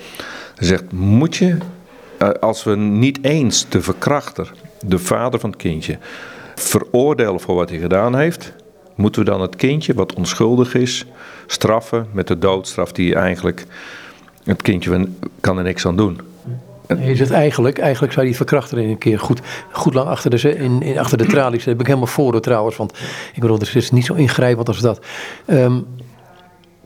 [0.59, 1.57] Ze zegt, moet je,
[2.17, 4.51] eh, als we niet eens de verkrachter,
[4.85, 5.97] de vader van het kindje
[6.55, 8.53] veroordelen voor wat hij gedaan heeft,
[8.95, 11.05] moeten we dan het kindje wat onschuldig is
[11.47, 13.65] straffen met de doodstraf die eigenlijk
[14.43, 15.07] het kindje
[15.39, 16.19] kan er niks aan doen.
[16.87, 20.29] En je zegt eigenlijk, eigenlijk zou die verkrachter in een keer goed, goed lang achter
[20.29, 21.63] de, in, in, achter de tralies.
[21.63, 22.97] Daar ben ik helemaal voor trouwens, want
[23.33, 24.99] ik bedoel, er is niet zo ingrijpend als dat.
[25.47, 25.85] Um,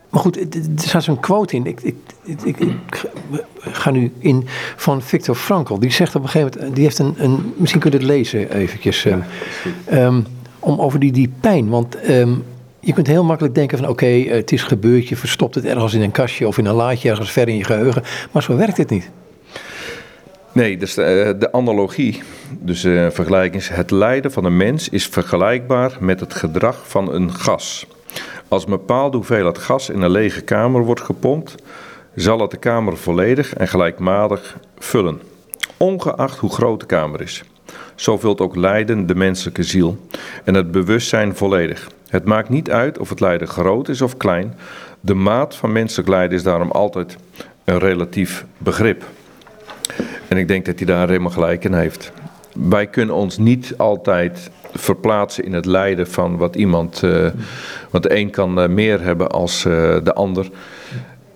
[0.10, 1.65] maar goed, er staat zo'n quote in.
[1.65, 1.95] Ik, ik,
[2.43, 3.06] ik, ik,
[3.60, 5.80] ga nu in van Victor Frankl.
[5.80, 8.52] Die zegt op een gegeven moment, die heeft een, een misschien kun je het lezen
[8.52, 9.04] eventjes.
[9.04, 9.28] Ja,
[9.91, 10.26] um,
[10.60, 11.69] om over die, die pijn.
[11.69, 12.43] Want um,
[12.80, 15.08] je kunt heel makkelijk denken van oké, okay, het is gebeurd.
[15.08, 17.63] Je verstopt het ergens in een kastje of in een laadje ergens ver in je
[17.63, 18.04] geheugen.
[18.32, 19.10] Maar zo werkt het niet.
[20.52, 22.22] Nee, dus de, de analogie,
[22.60, 26.84] dus de uh, vergelijking is het lijden van een mens is vergelijkbaar met het gedrag
[26.88, 27.88] van een gas.
[28.49, 31.55] Als een bepaalde hoeveelheid gas in een lege kamer wordt gepompt,
[32.15, 35.21] zal het de kamer volledig en gelijkmatig vullen,
[35.77, 37.43] ongeacht hoe groot de kamer is.
[37.95, 39.97] Zo vult ook lijden de menselijke ziel
[40.43, 41.89] en het bewustzijn volledig.
[42.07, 44.55] Het maakt niet uit of het lijden groot is of klein.
[44.99, 47.17] De maat van menselijk lijden is daarom altijd
[47.63, 49.03] een relatief begrip.
[50.27, 52.12] En ik denk dat hij daar helemaal gelijk in heeft.
[52.53, 57.01] Wij kunnen ons niet altijd verplaatsen in het lijden van wat iemand.
[57.03, 57.27] Uh,
[57.89, 60.49] want de een kan uh, meer hebben als uh, de ander.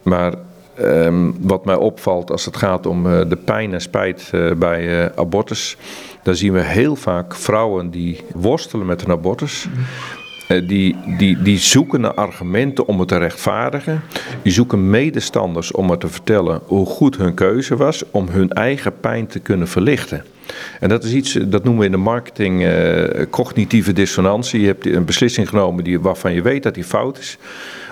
[0.03, 0.33] Maar
[0.79, 5.77] um, wat mij opvalt als het gaat om de pijn en spijt bij abortus.
[6.23, 9.67] Dan zien we heel vaak vrouwen die worstelen met een abortus.
[10.47, 14.01] Die, die, die zoeken naar argumenten om het te rechtvaardigen.
[14.41, 18.99] Die zoeken medestanders om het te vertellen hoe goed hun keuze was om hun eigen
[18.99, 20.23] pijn te kunnen verlichten.
[20.79, 24.61] En dat is iets, dat noemen we in de marketing uh, cognitieve dissonantie.
[24.61, 27.37] Je hebt een beslissing genomen die, waarvan je weet dat die fout is.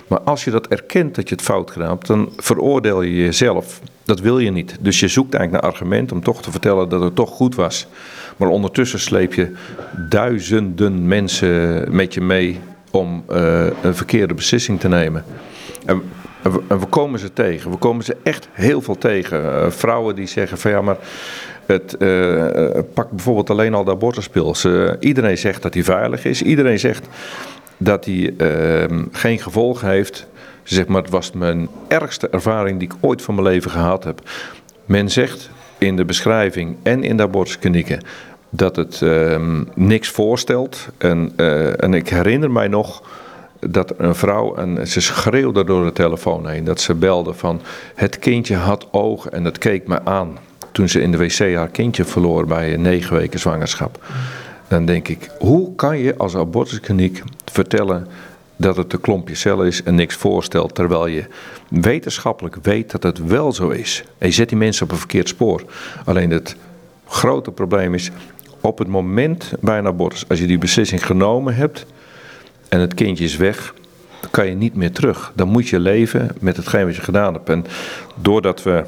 [0.08, 3.82] Maar als je dat erkent dat je het fout gedaan hebt, dan veroordeel je jezelf.
[4.04, 4.78] Dat wil je niet.
[4.80, 7.88] Dus je zoekt eigenlijk naar argument om toch te vertellen dat het toch goed was.
[8.42, 9.52] Maar ondertussen sleep je
[10.10, 12.60] duizenden mensen met je mee
[12.92, 15.24] om uh, een verkeerde beslissing te nemen.
[15.86, 16.02] En,
[16.44, 17.72] en, we, komen ze tegen.
[17.72, 19.44] We komen ze echt heel veel tegen.
[19.44, 20.98] Uh, vrouwen die zeggen van ja, maar
[21.66, 24.66] het uh, pak bijvoorbeeld alleen al de abortuspils.
[24.66, 26.42] Uh, iedereen zegt dat hij veilig is.
[26.42, 27.08] Iedereen zegt
[27.78, 30.28] dat hij uh, geen gevolgen heeft.
[30.64, 34.04] Ze zegt, maar het was mijn ergste ervaring die ik ooit van mijn leven gehad
[34.04, 34.22] heb.
[34.86, 38.02] Men zegt in de beschrijving en in de abortusklinieken
[38.54, 40.88] dat het ehm, niks voorstelt.
[40.98, 41.34] En,
[41.78, 43.04] en ik herinner mij nog
[43.60, 47.62] dat een vrouw, en ze schreeuwde door de telefoon heen, dat ze belde van
[47.96, 50.38] het kindje had ogen en het keek me aan
[50.72, 54.04] toen ze in de wc haar kindje verloor bij negen weken zwangerschap.
[54.68, 58.08] Dan denk ik, hoe kan je als abortuskliniek vertellen
[58.56, 61.26] dat het een klompje cellen is en niks voorstelt, terwijl je
[61.70, 64.04] wetenschappelijk weet dat het wel zo is.
[64.18, 65.64] En je zet die mensen op een verkeerd spoor.
[66.06, 66.56] Alleen het
[67.08, 68.12] grote probleem is,
[68.62, 71.86] op het moment bij een abortus, als je die beslissing genomen hebt
[72.70, 73.74] en het kindje is weg,
[74.32, 75.32] kan je niet meer terug.
[75.36, 77.50] Dan moet je leven met hetgeen wat je gedaan hebt.
[77.50, 77.66] En
[78.16, 78.84] doordat we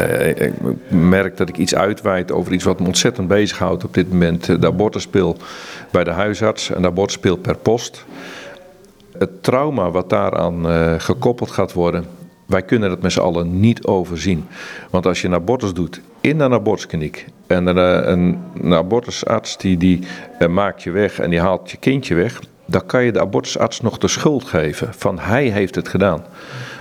[0.00, 0.52] uh, ik
[0.88, 4.60] merk dat ik iets uitweid over iets wat me ontzettend bezighoudt op dit moment.
[4.60, 5.36] De abortuspil
[5.90, 8.04] bij de huisarts en de abortuspil per post.
[9.18, 12.04] Het trauma wat daaraan uh, gekoppeld gaat worden,
[12.46, 14.46] wij kunnen dat met z'n allen niet overzien.
[14.90, 19.76] Want als je een abortus doet in een abortuskliniek en een, een, een abortusarts die,
[19.76, 19.98] die
[20.38, 23.80] uh, maakt je weg en die haalt je kindje weg, dan kan je de abortusarts
[23.80, 26.24] nog de schuld geven van hij heeft het gedaan.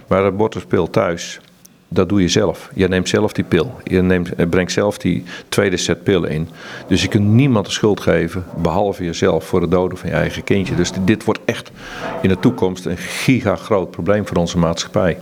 [0.08, 1.40] Maar de abortuspil thuis,
[1.88, 2.70] dat doe je zelf.
[2.74, 3.76] Je neemt zelf die pil.
[3.84, 6.50] Je neemt, eh, brengt zelf die tweede set pillen in.
[6.88, 10.44] Dus je kunt niemand de schuld geven, behalve jezelf, voor het doden van je eigen
[10.44, 10.76] kindje.
[10.76, 11.72] Dus dit wordt echt
[12.22, 15.18] in de toekomst een gigagroot probleem voor onze maatschappij.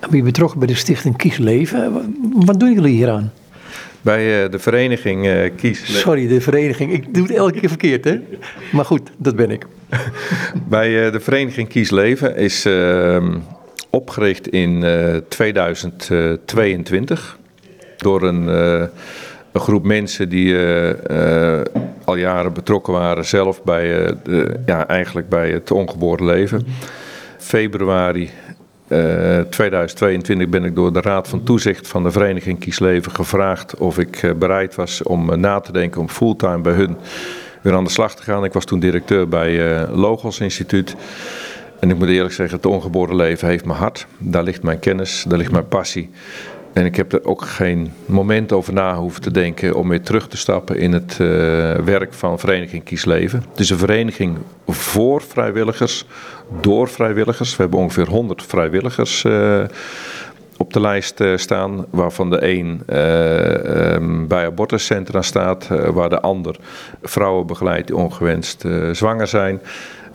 [0.00, 2.14] Ben je betrokken bij de stichting Kies Leven?
[2.44, 3.32] Wat doen jullie hieraan?
[4.06, 6.00] Bij uh, de vereniging uh, Kies...
[6.00, 6.92] Sorry, de vereniging.
[6.92, 8.20] Ik doe het elke keer verkeerd, hè?
[8.72, 9.66] Maar goed, dat ben ik.
[10.68, 13.38] Bij uh, de vereniging Kies Leven is ehm,
[13.90, 14.84] opgericht in
[15.28, 17.38] 2022
[17.96, 18.90] door een, een,
[19.52, 20.56] groep mensen die
[22.04, 26.66] al jaren betrokken waren zelf bij, de, ja, eigenlijk bij het ongeboren leven.
[27.38, 28.30] Februari
[28.88, 34.34] 2022 ben ik door de Raad van Toezicht van de Vereniging Kiesleven gevraagd of ik
[34.38, 36.96] bereid was om na te denken om fulltime bij hun
[37.62, 38.44] weer aan de slag te gaan.
[38.44, 40.96] Ik was toen directeur bij Logos Instituut.
[41.80, 44.06] En ik moet eerlijk zeggen, het ongeboren leven heeft mijn hart.
[44.18, 46.10] Daar ligt mijn kennis, daar ligt mijn passie.
[46.76, 50.28] En ik heb er ook geen moment over na hoeven te denken om weer terug
[50.28, 51.28] te stappen in het uh,
[51.74, 53.44] werk van Vereniging Kiesleven.
[53.50, 56.06] Het is een vereniging voor vrijwilligers,
[56.60, 57.56] door vrijwilligers.
[57.56, 59.64] We hebben ongeveer 100 vrijwilligers uh,
[60.56, 62.96] op de lijst uh, staan, waarvan de een
[63.94, 66.56] um, bij abortuscentra staat, waar de ander
[67.02, 69.60] vrouwen begeleidt die ongewenst zwanger zijn.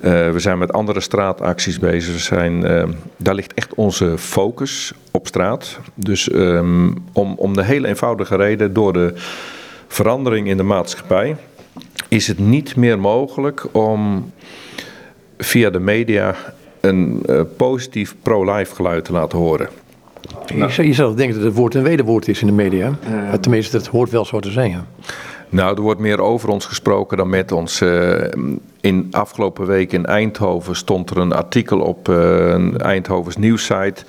[0.04, 2.14] Uh, we zijn met andere straatacties bezig.
[2.14, 2.84] We zijn, uh,
[3.18, 5.80] daar ligt echt onze focus op straat.
[5.96, 9.14] Dus um, om, om de hele eenvoudige reden, door de
[9.88, 11.36] verandering in de maatschappij,
[12.08, 14.32] is het niet meer mogelijk om
[15.38, 16.36] via de media
[16.80, 19.70] een uh, positief pro-life geluid te laten horen.
[20.56, 20.84] Nou.
[20.84, 22.98] Je zou denken dat het woord een wederwoord is in de media.
[23.42, 24.72] Tenminste, dat hoort wel zo te zijn.
[24.72, 24.86] Ja.
[25.52, 27.82] Nou, er wordt meer over ons gesproken dan met ons.
[27.82, 28.16] Uh,
[28.82, 34.04] in afgelopen week in Eindhoven stond er een artikel op uh, een Eindhovens nieuwssite.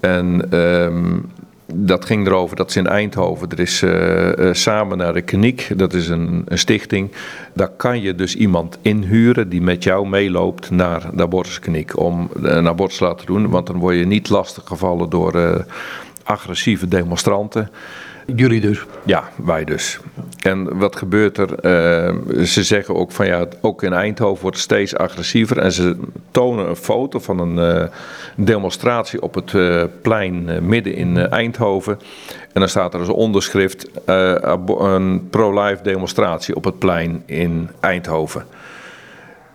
[0.00, 1.32] En um,
[1.74, 5.92] dat ging erover dat ze in Eindhoven, er is uh, samen naar de kliniek, dat
[5.92, 7.10] is een, een, stichting.
[7.54, 12.68] Daar kan je dus iemand inhuren die met jou meeloopt naar de abortuskliniek om een
[12.68, 13.48] abortus te laten doen.
[13.48, 15.64] Want dan word je niet lastiggevallen door
[16.22, 17.70] agressieve demonstranten.
[18.36, 18.84] Jullie dus?
[19.04, 20.00] Ja, wij dus.
[20.42, 21.50] En wat gebeurt er?
[21.50, 25.58] Uh, ze zeggen ook van ja, ook in Eindhoven wordt het steeds agressiever.
[25.58, 25.96] En ze
[26.30, 27.88] tonen een foto van een uh,
[28.36, 31.98] demonstratie op het uh, plein midden in Eindhoven.
[32.52, 38.44] En dan staat er als onderschrift een pro-life demonstratie op het plein in Eindhoven.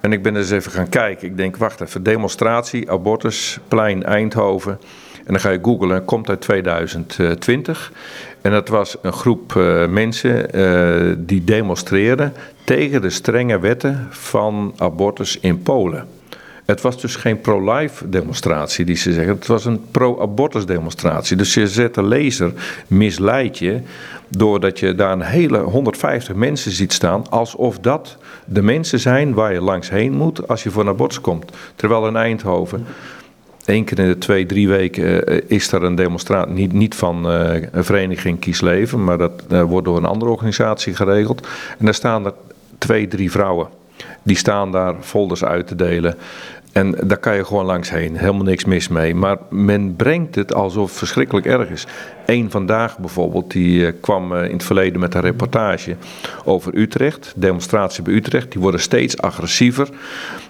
[0.02, 1.28] En ik ben eens even gaan kijken.
[1.28, 4.80] Ik denk, wacht even, demonstratie, abortus, plein Eindhoven.
[5.26, 7.92] En dan ga je googlen, komt uit 2020.
[8.42, 12.34] En dat was een groep uh, mensen uh, die demonstreerden
[12.64, 16.08] tegen de strenge wetten van abortus in Polen.
[16.66, 21.38] Het was dus geen pro-life demonstratie die ze zeggen, het was een pro-abortus demonstratie.
[21.38, 22.54] Dus je zet de lezer,
[22.88, 23.82] misleid je,
[24.28, 29.54] doordat je daar een hele 150 mensen ziet staan, alsof dat de mensen zijn waar
[29.54, 31.52] je langs heen moet als je voor een abortus komt.
[31.76, 32.86] Terwijl in Eindhoven
[33.66, 37.32] Eén keer in de twee, drie weken uh, is er een demonstratie, niet, niet van
[37.32, 41.48] uh, een vereniging Kies Leven, maar dat wordt door een andere organisatie geregeld.
[41.78, 42.34] En daar staan er
[42.78, 43.68] twee, drie vrouwen.
[44.24, 46.16] Die staan daar folders uit te delen.
[46.76, 48.18] En daar kan je gewoon langs heen.
[48.18, 49.16] Helemaal niks mis mee.
[49.16, 51.86] Maar men brengt het alsof het verschrikkelijk erg is.
[52.26, 55.96] Eén vandaag bijvoorbeeld, die kwam in het verleden met een reportage
[56.44, 57.34] over Utrecht.
[57.36, 58.52] Demonstratie bij Utrecht.
[58.52, 59.90] Die worden steeds agressiever.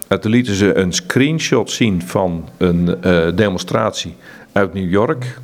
[0.07, 4.15] En toen lieten ze een screenshot zien van een uh, demonstratie
[4.51, 5.39] uit New York.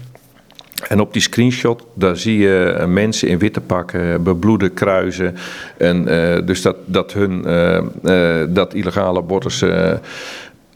[0.88, 5.36] En op die screenshot, daar zie je mensen in witte pakken, bebloede kruisen.
[5.78, 6.06] En
[6.46, 7.42] dus dat, dat hun,
[8.54, 9.64] dat illegale abortus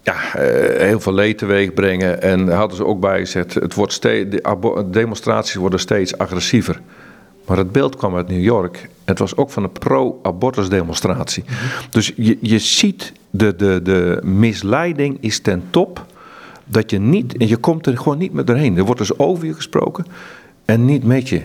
[0.05, 0.15] ja,
[0.77, 2.21] heel veel leed teweeg brengen.
[2.21, 6.81] En hadden ze ook bij gezegd, het wordt steeds, de demonstraties worden steeds agressiever.
[7.45, 8.89] Maar het beeld kwam uit New York.
[9.03, 11.43] Het was ook van een pro-abortus demonstratie.
[11.89, 16.05] Dus je, je ziet, de, de, de misleiding is ten top.
[16.65, 18.77] Dat je niet, en je komt er gewoon niet meer doorheen.
[18.77, 20.05] Er wordt dus over je gesproken
[20.65, 21.41] en niet met je.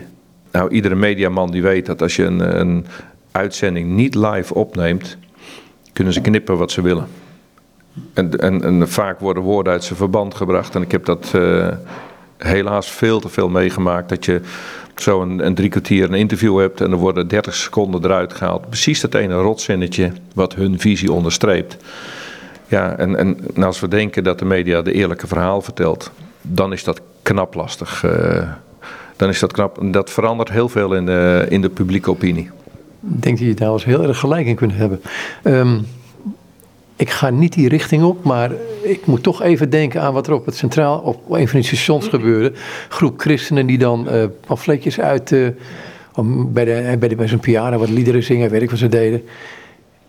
[0.51, 2.85] Nou, iedere mediaman die weet dat als je een, een
[3.31, 5.17] uitzending niet live opneemt,
[5.93, 7.07] kunnen ze knippen wat ze willen.
[8.13, 10.75] En, en, en vaak worden woorden uit zijn verband gebracht.
[10.75, 11.67] En ik heb dat uh,
[12.37, 14.09] helaas veel te veel meegemaakt.
[14.09, 14.41] Dat je
[14.95, 18.67] zo een, een drie kwartier een interview hebt en er worden 30 seconden eruit gehaald.
[18.67, 21.77] Precies dat ene rotzinnetje wat hun visie onderstreept.
[22.67, 26.83] Ja, en, en als we denken dat de media de eerlijke verhaal vertelt, dan is
[26.83, 28.03] dat knap lastig.
[28.03, 28.51] Uh,
[29.15, 29.77] dan is dat knap.
[29.81, 32.49] Dat verandert heel veel in de, in de publieke opinie.
[33.15, 35.01] Ik denk dat je daar eens heel erg gelijk in kunt hebben.
[35.43, 35.85] Um,
[37.01, 40.33] ik ga niet die richting op, maar ik moet toch even denken aan wat er
[40.33, 42.53] op het centraal, op een van die stations gebeurde.
[42.89, 45.47] Groep christenen die dan uh, pamfletjes uit, uh,
[46.15, 49.23] bij, de, bij, de, bij piano wat liederen zingen, weet ik wat ze deden.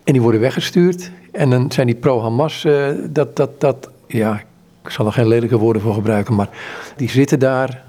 [0.03, 1.11] En die worden weggestuurd.
[1.31, 2.67] En dan zijn die pro-Hamas,
[3.09, 4.43] dat, dat, dat, ja,
[4.83, 6.49] ik zal er geen lelijke woorden voor gebruiken, maar
[6.95, 7.83] die zitten daar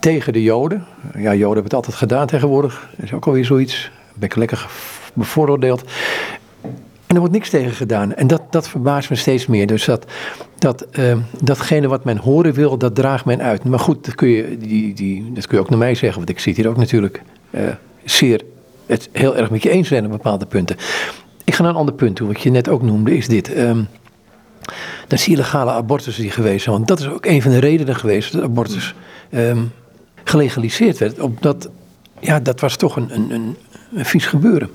[0.00, 0.84] tegen de Joden.
[1.14, 2.88] Ja, Joden hebben het altijd gedaan tegenwoordig.
[2.96, 3.90] Dat is ook alweer zoiets.
[4.14, 4.66] Ben ik lekker
[5.12, 5.84] bevooroordeeld.
[7.06, 8.14] En er wordt niks tegen gedaan.
[8.14, 9.66] En dat, dat verbaast me steeds meer.
[9.66, 10.06] Dus dat,
[10.58, 13.64] dat, uh, datgene wat men horen wil, dat draagt men uit.
[13.64, 16.18] Maar goed, dat kun je, die, die, dat kun je ook naar mij zeggen.
[16.18, 17.62] Want ik zit hier ook natuurlijk uh,
[18.04, 18.40] zeer
[18.86, 20.76] het heel erg met je eens zijn op bepaalde punten.
[21.44, 22.26] Ik ga naar een ander punt toe.
[22.26, 23.56] Wat je net ook noemde, is dit.
[23.56, 23.88] Um,
[25.06, 26.76] dat is illegale abortus die geweest zijn.
[26.76, 28.94] Want dat is ook een van de redenen geweest dat abortus
[29.30, 29.72] um,
[30.24, 31.20] gelegaliseerd werd.
[31.20, 31.70] Omdat,
[32.20, 33.56] ja, dat was toch een, een, een,
[33.94, 34.70] een vies gebeuren.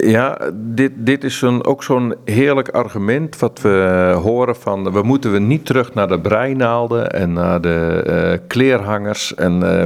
[0.00, 4.92] Ja, dit, dit is een, ook zo'n heerlijk argument wat we horen van...
[4.92, 9.34] we moeten we niet terug naar de breinaalden en naar de uh, kleerhangers.
[9.34, 9.84] En uh,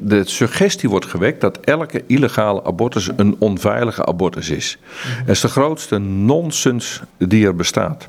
[0.00, 4.78] de suggestie wordt gewekt dat elke illegale abortus een onveilige abortus is.
[5.18, 8.06] Dat is de grootste nonsens die er bestaat.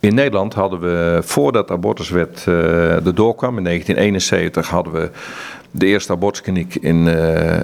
[0.00, 5.10] In Nederland hadden we, voordat abortuswet uh, erdoor kwam, in 1971 hadden we
[5.70, 7.60] de eerste abortuskliniek in uh,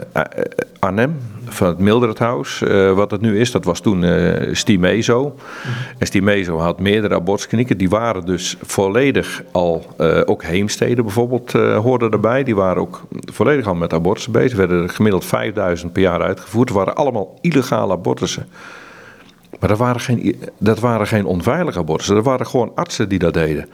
[0.78, 2.60] Arnhem van het Mildredhuis.
[2.60, 4.04] Uh, wat het nu is, dat was toen
[4.52, 5.24] Stimezo.
[5.24, 7.78] Mm En Stimezo had meerdere abortusklinieken.
[7.78, 9.86] Die waren dus volledig al,
[10.24, 12.42] ook heemsteden bijvoorbeeld hoorden erbij.
[12.42, 14.58] Die waren ook volledig al met abortussen bezig.
[14.58, 16.68] Er werden gemiddeld 5000 per jaar uitgevoerd.
[16.68, 18.46] Het waren allemaal illegale abortussen.
[19.62, 22.14] Maar dat waren geen, dat waren geen onveilige abortussen.
[22.14, 23.68] Dat waren gewoon artsen die dat deden.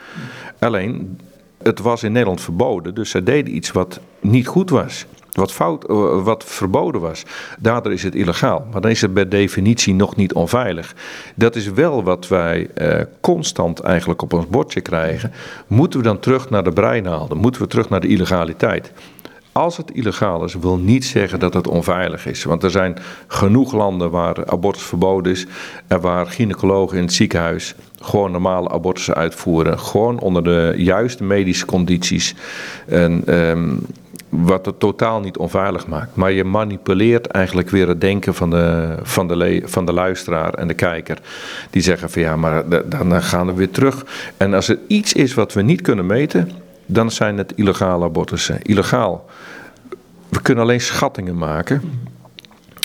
[0.58, 1.18] Alleen,
[1.62, 2.94] het was in Nederland verboden.
[2.94, 5.06] Dus zij deden iets wat niet goed was.
[5.32, 7.24] Wat, fout, eh, wat verboden was.
[7.58, 8.66] Daardoor is het illegaal.
[8.72, 10.94] Maar dan is het per definitie nog niet onveilig.
[11.34, 15.32] Dat is wel wat wij eh, constant eigenlijk op ons bordje krijgen.
[15.66, 17.36] Moeten we dan terug naar de breinaalden?
[17.36, 18.92] Moeten we terug naar de illegaliteit?
[19.52, 22.44] Als het illegaal is, wil niet zeggen dat het onveilig is.
[22.44, 25.46] Want er zijn genoeg landen waar abortus verboden is.
[25.86, 29.78] En waar gynaecologen in het ziekenhuis gewoon normale abortussen uitvoeren.
[29.78, 32.34] Gewoon onder de juiste medische condities.
[32.86, 33.86] En um,
[34.28, 36.16] wat het totaal niet onveilig maakt.
[36.16, 40.68] Maar je manipuleert eigenlijk weer het denken van de, van de, van de luisteraar en
[40.68, 41.18] de kijker.
[41.70, 44.04] Die zeggen van ja, maar dan gaan we weer terug.
[44.36, 46.50] En als er iets is wat we niet kunnen meten,
[46.86, 48.62] dan zijn het illegale abortussen.
[48.62, 49.26] Illegaal.
[50.28, 51.82] We kunnen alleen schattingen maken.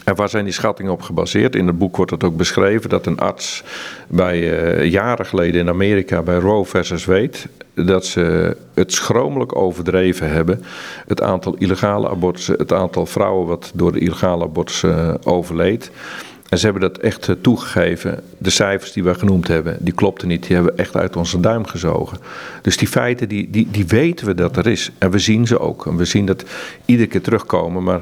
[0.04, 1.56] En waar zijn die schattingen op gebaseerd?
[1.56, 3.63] In het boek wordt het ook beschreven dat een arts
[4.08, 7.38] bij uh, jaren geleden in Amerika bij Roe versus Wade
[7.76, 10.63] dat ze het schromelijk overdreven hebben.
[11.08, 15.92] Het aantal illegale abortussen, het aantal vrouwen wat door de illegale abortussen uh, overleed.
[16.50, 18.24] En ze hebben dat echt uh, toegegeven.
[18.38, 20.44] De cijfers die we genoemd hebben, die klopten niet.
[20.48, 22.18] Die hebben we echt uit onze duim gezogen.
[22.62, 24.92] Dus die feiten, die, die, die weten we dat er is.
[24.98, 25.86] En we zien ze ook.
[25.86, 26.44] En we zien dat
[26.86, 27.84] iedere keer terugkomen.
[27.84, 28.02] Maar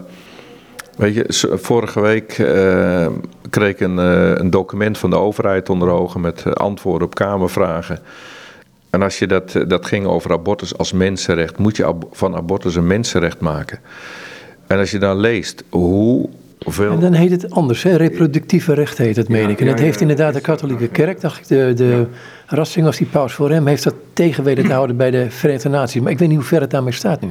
[1.02, 3.08] Weet je, vorige week uh,
[3.50, 7.16] kreeg ik een, uh, een, document van de overheid onder ogen met uh, antwoorden op
[7.16, 8.00] Kamervragen.
[8.90, 12.76] En als je dat, dat ging over abortus als mensenrecht, moet je ab van abortus
[12.76, 13.80] een mensenrecht maken.
[14.68, 16.30] En als je dan leest hoe
[16.64, 16.92] Hoeveel...
[16.92, 17.96] En dan heet het anders, hè?
[17.96, 19.60] reproductieve recht heet het, meen ik.
[19.60, 22.06] En dat heeft inderdaad de katholieke kerk, dacht ik, de, de
[22.48, 25.70] Rassing als die paus voor hem, heeft dat tegen weten te houden bij de Verenigde
[25.70, 26.02] Naties.
[26.02, 27.30] Maar ik weet niet hoe ver het daarmee staat nu.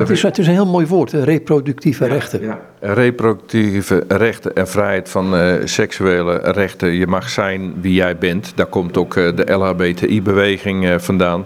[0.00, 2.42] Het is, het is, een heel mooi woord, reproductieve rechten.
[2.42, 6.92] Ja, Reproductieve rechten en vrijheid van uh, seksuele rechten.
[6.92, 8.52] Je mag zijn wie jij bent.
[8.54, 11.44] Daar komt ook uh, de LHBTI-beweging uh, vandaan.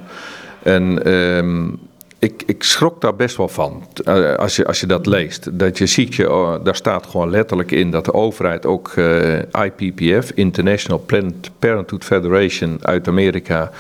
[0.63, 1.73] En uh,
[2.25, 3.83] ik, ik schrok daar best wel van
[4.37, 5.59] als, je, als je dat leest.
[5.59, 8.95] Dat je ziet, je, oh, daar staat gewoon letterlijk in dat de overheid ook
[9.53, 13.71] IPPF, International Planned Parenthood Federation uit Amerika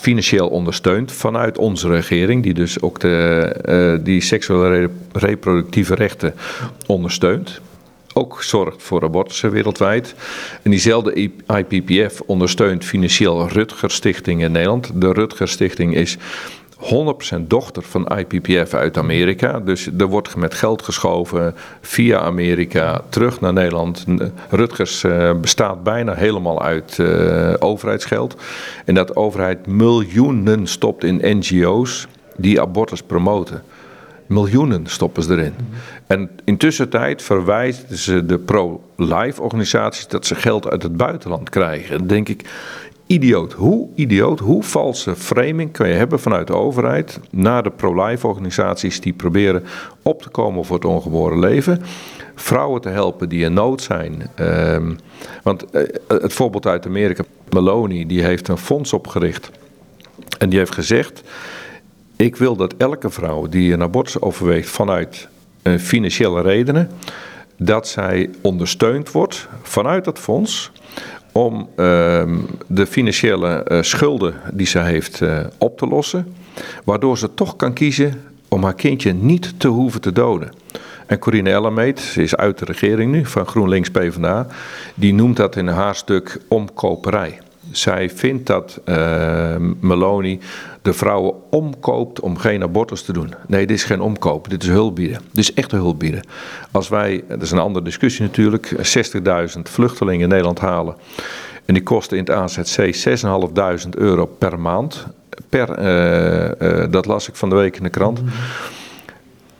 [0.00, 6.34] financieel ondersteunt vanuit onze regering, die dus ook de, uh, die seksuele reproductieve rechten
[6.86, 7.60] ondersteunt.
[8.12, 10.14] Ook zorgt voor abortussen wereldwijd.
[10.62, 14.90] En diezelfde IPPF ondersteunt financieel Rutger Stichting in Nederland.
[14.94, 16.18] De Rutger Stichting is
[16.80, 19.60] 100% dochter van IPPF uit Amerika.
[19.60, 24.04] Dus er wordt met geld geschoven via Amerika terug naar Nederland.
[24.50, 28.36] Rutgers uh, bestaat bijna helemaal uit uh, overheidsgeld.
[28.84, 33.62] En dat overheid miljoenen stopt in NGO's die abortus promoten.
[34.26, 35.54] Miljoenen stoppen ze erin.
[36.06, 42.06] En intussen tijd verwijzen ze de pro-life organisaties dat ze geld uit het buitenland krijgen.
[42.06, 42.44] Denk ik,
[43.10, 43.52] idioot.
[43.52, 49.00] Hoe idioot, hoe valse framing kan je hebben vanuit de overheid naar de pro-life organisaties
[49.00, 49.64] die proberen
[50.02, 51.82] op te komen voor het ongeboren leven.
[52.34, 54.30] vrouwen te helpen die in nood zijn.
[54.34, 54.92] Ehm,
[55.42, 59.50] want eh, het voorbeeld uit Amerika, Maloney, die heeft een fonds opgericht.
[60.38, 61.22] En die heeft gezegd,
[62.16, 65.28] ik wil dat elke vrouw die een abortus overweegt vanuit
[65.62, 66.90] uh, financiële redenen,
[67.56, 70.72] dat zij ondersteund wordt vanuit dat fonds
[71.32, 76.34] om ehm, de financiële uh, schulden die ze heeft uh, op te lossen,
[76.84, 80.52] waardoor ze toch kan kiezen om haar kindje niet te hoeven te doden.
[81.06, 84.46] En Corine Ellemeet, ze is uit de regering nu van GroenLinks PvdA,
[84.94, 87.38] die noemt dat in haar stuk omkoperij.
[87.70, 90.40] Zij vindt dat uh, Meloni
[90.82, 93.34] de vrouwen omkoopt om geen abortus te doen.
[93.46, 95.20] Nee, dit is geen omkoop, dit is hulp bieden.
[95.32, 96.22] Dit is echt hulp bieden.
[96.70, 98.74] Als wij, dat is een andere discussie natuurlijk,
[99.56, 100.94] 60.000 vluchtelingen in Nederland halen.
[101.64, 103.08] En die kosten in het AZC
[103.84, 105.06] 6.500 euro per maand.
[105.48, 108.20] Per, uh, uh, dat las ik van de week in de krant.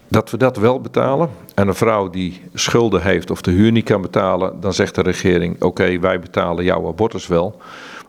[0.08, 1.28] Dat we dat wel betalen.
[1.54, 5.02] En een vrouw die schulden heeft of de huur niet kan betalen, dan zegt de
[5.02, 7.60] regering: Oké, wij betalen jouw abortus wel.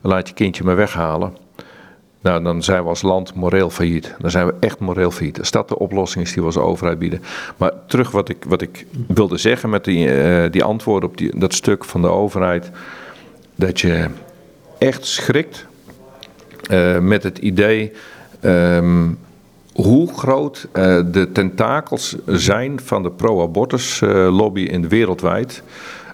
[0.02, 1.36] Laat je kindje maar weghalen.
[2.22, 4.14] Nou, dan zijn we als land moreel failliet.
[4.18, 5.38] Dan zijn we echt moreel failliet.
[5.38, 7.22] Als dat de oplossing is die we als overheid bieden.
[7.56, 11.38] Maar terug wat ik, wat ik wilde zeggen met die, uh, die antwoorden op die,
[11.38, 12.70] dat stuk van de overheid.
[13.54, 14.06] Dat je
[14.78, 15.66] echt schrikt
[16.70, 17.92] uh, met het idee
[18.44, 19.18] um,
[19.72, 24.00] hoe groot uh, de tentakels zijn van de pro-abortus
[24.30, 25.62] lobby in wereldwijd.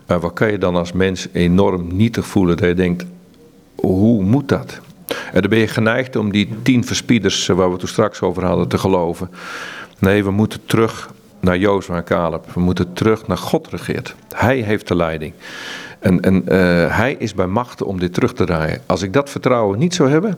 [0.07, 3.05] waar kan je dan als mens enorm nietig voelen dat je denkt,
[3.81, 4.81] hoe moet dat?
[5.33, 8.45] En dan ben je geneigd om die tien verspieders eh, waar we toen straks over
[8.45, 9.31] hadden te geloven.
[9.99, 11.11] Nee, we moeten terug
[11.41, 12.45] naar Jozua en Caleb.
[12.55, 14.15] We moeten terug naar God regeert.
[14.35, 15.33] Hij heeft de leiding.
[15.99, 18.81] En, en uh, hij is bij machten om dit terug te draaien.
[18.87, 20.37] Als ik dat vertrouwen niet zou hebben,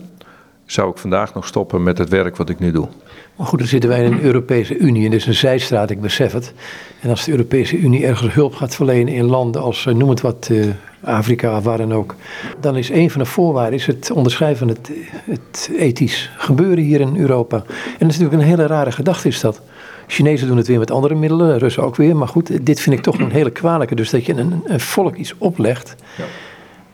[0.73, 2.89] zou ik vandaag nog stoppen met het werk wat ik nu doe.
[3.37, 6.01] Maar goed, dan zitten wij in een Europese Unie en dit is een zijstraat, ik
[6.01, 6.53] besef het.
[7.01, 10.21] En als de Europese Unie ergens hulp gaat verlenen in landen als, eh, noem het
[10.21, 10.67] wat, uh,
[11.03, 12.15] Afrika, waar dan ook.
[12.61, 14.91] Dan is een van de voorwaarden is het onderschrijven van het,
[15.25, 17.57] het ethisch gebeuren hier in Europa.
[17.57, 19.61] En dat is natuurlijk een hele rare gedachte is dat.
[20.07, 22.17] Chinezen doen het weer met andere middelen, Russen ook weer.
[22.17, 23.95] Maar goed, dit vind ik toch een hele kwalijke.
[23.95, 25.95] Dus dat je een, een volk iets oplegt.
[26.17, 26.25] Ja.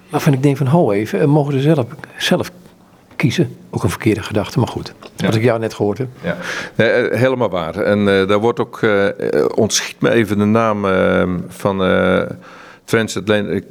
[0.08, 1.86] Waarvan ik denk van, ho even, eh, mogen ze zelf,
[2.18, 2.50] zelf
[3.16, 3.56] kiezen.
[3.70, 4.94] Ook een verkeerde gedachte, maar goed.
[5.16, 5.26] Ja.
[5.26, 6.08] Wat ik jou net gehoord heb.
[6.22, 6.36] Ja,
[6.74, 7.76] nee, eh, helemaal waar.
[7.76, 9.08] En uh, daar wordt ook, uh,
[9.54, 11.78] ontschiet me even de naam uh, van
[12.84, 13.64] Transatlantic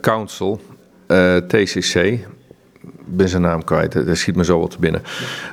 [0.00, 0.60] Council,
[1.48, 1.94] TCC.
[1.94, 5.02] Ik ben zijn naam kwijt, dat schiet me zo wat binnen.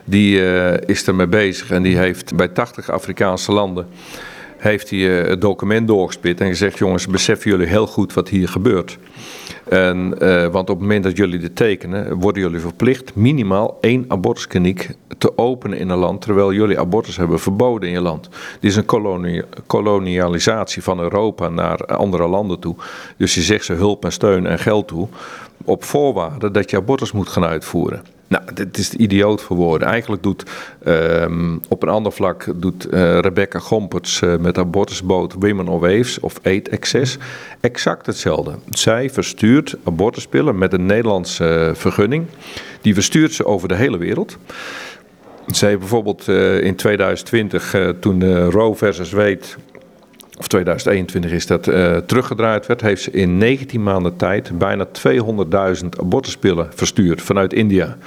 [0.06, 0.42] Die
[0.86, 3.88] is ermee bezig en die heeft bij 80 Afrikaanse landen
[4.58, 8.98] heeft hij het document doorgespit en gezegd: jongens, beseffen jullie heel goed wat hier gebeurt.
[9.70, 14.06] En, uh, want op het moment dat jullie dit tekenen, worden jullie verplicht minimaal één
[14.08, 18.30] abortuskliniek te openen in een land, terwijl jullie abortus hebben verboden in je land.
[18.60, 22.76] Dit is een kolonialisatie van Europa naar andere landen toe.
[23.18, 25.08] Dus je zegt ze hulp en steun en geld toe,
[25.64, 28.04] op voorwaarde dat je abortus moet gaan uitvoeren.
[28.28, 29.88] Nou, dit is idioot voor woorden.
[29.88, 30.44] Eigenlijk doet
[30.88, 36.20] um, op een ander vlak doet uh, Rebecca Gomperts uh, met abortusboot Women of Waves
[36.20, 37.18] of Aid Access
[37.60, 38.56] exact hetzelfde.
[38.70, 42.26] Zij verstuurt abortuspillen met een Nederlandse uh, vergunning.
[42.82, 44.38] Die verstuurt ze over de hele wereld.
[45.48, 46.28] Zij heeft bijvoorbeeld
[46.62, 49.40] in 2020, toen Roe versus Wade
[50.38, 51.64] of 2021 is dat,
[52.06, 54.88] teruggedraaid werd, heeft ze in 19 maanden tijd bijna
[55.82, 57.98] 200.000 abortuspillen verstuurd vanuit India.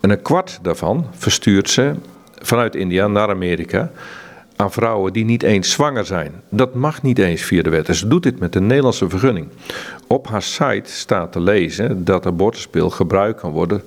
[0.00, 1.92] En een kwart daarvan verstuurt ze
[2.38, 3.90] vanuit India naar Amerika
[4.60, 6.32] aan vrouwen die niet eens zwanger zijn.
[6.48, 7.88] Dat mag niet eens via de wet.
[7.88, 9.48] En ze doet dit met een Nederlandse vergunning.
[10.06, 13.82] Op haar site staat te lezen dat abortuspil gebruikt kan worden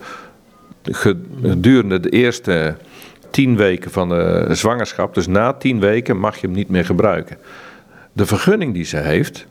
[0.92, 2.76] gedurende de eerste
[3.30, 5.14] tien weken van de zwangerschap.
[5.14, 7.38] Dus na tien weken mag je hem niet meer gebruiken.
[8.14, 9.46] De vergunning die ze heeft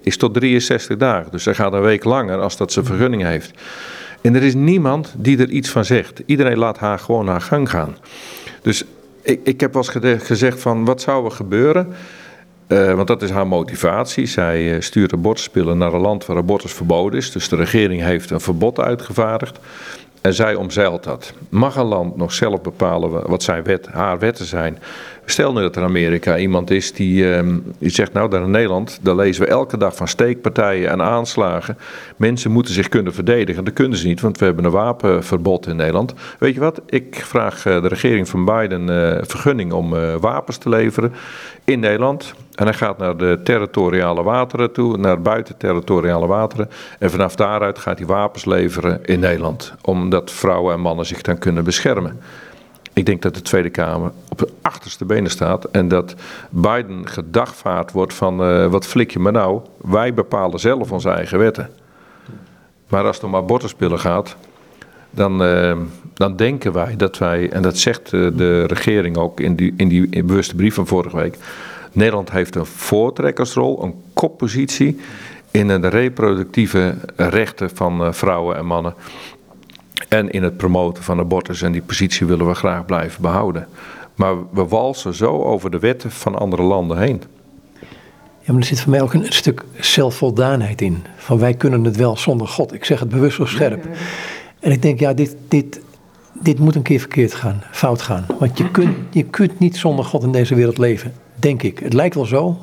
[0.00, 1.30] is tot 63 dagen.
[1.30, 3.50] Dus ze gaat een week langer als dat ze vergunning heeft.
[4.20, 6.22] En er is niemand die er iets van zegt.
[6.26, 7.96] Iedereen laat haar gewoon haar gang gaan.
[8.62, 8.84] Dus
[9.24, 11.94] ik, ik heb wel eens gezegd van wat zou er gebeuren...
[12.68, 14.26] Uh, want dat is haar motivatie.
[14.26, 17.32] Zij uh, stuurt abortuspillen naar een land waar abortus verboden is.
[17.32, 19.58] Dus de regering heeft een verbod uitgevaardigd.
[20.20, 21.32] En zij omzeilt dat.
[21.48, 24.78] Mag een land nog zelf bepalen wat zijn wet, haar wetten zijn?
[25.26, 28.50] Stel nu dat er in Amerika iemand is die, um, die zegt, nou daar in
[28.50, 31.78] Nederland, daar lezen we elke dag van steekpartijen en aanslagen.
[32.16, 33.64] Mensen moeten zich kunnen verdedigen.
[33.64, 36.14] Dat kunnen ze niet, want we hebben een wapenverbod in Nederland.
[36.38, 40.56] Weet je wat, ik vraag uh, de regering van Biden uh, vergunning om uh, wapens
[40.56, 41.12] te leveren
[41.64, 42.34] in Nederland.
[42.54, 46.70] En hij gaat naar de territoriale wateren toe, naar buitenterritoriale wateren.
[46.98, 49.74] En vanaf daaruit gaat hij wapens leveren in Nederland.
[49.82, 52.20] Omdat vrouwen en mannen zich dan kunnen beschermen.
[52.94, 56.14] Ik denk dat de Tweede Kamer op de achterste benen staat en dat
[56.50, 61.38] Biden gedagvaard wordt van uh, wat flik je maar nou, wij bepalen zelf onze eigen
[61.38, 61.70] wetten.
[62.88, 64.36] Maar als het om abortuspillen gaat,
[65.10, 65.76] dan, uh,
[66.14, 70.24] dan denken wij dat wij, en dat zegt de regering ook in die, in die
[70.24, 71.36] bewuste brief van vorige week,
[71.92, 75.00] Nederland heeft een voortrekkersrol, een koppositie
[75.50, 78.94] in de reproductieve rechten van vrouwen en mannen.
[80.14, 81.62] En in het promoten van abortus.
[81.62, 83.66] En die positie willen we graag blijven behouden.
[84.14, 87.22] Maar we walsen zo over de wetten van andere landen heen.
[88.40, 91.04] Ja, maar er zit voor mij ook een, stuk zelfvoldaanheid in.
[91.16, 92.74] Van wij kunnen het wel zonder God.
[92.74, 93.88] Ik zeg het bewust zo scherp.
[94.60, 95.80] En ik denk, ja, dit, dit,
[96.32, 98.26] dit moet een keer verkeerd gaan, fout gaan.
[98.38, 101.78] Want je kunt, je kunt niet zonder God in deze wereld leven, denk ik.
[101.78, 102.58] Het lijkt wel zo,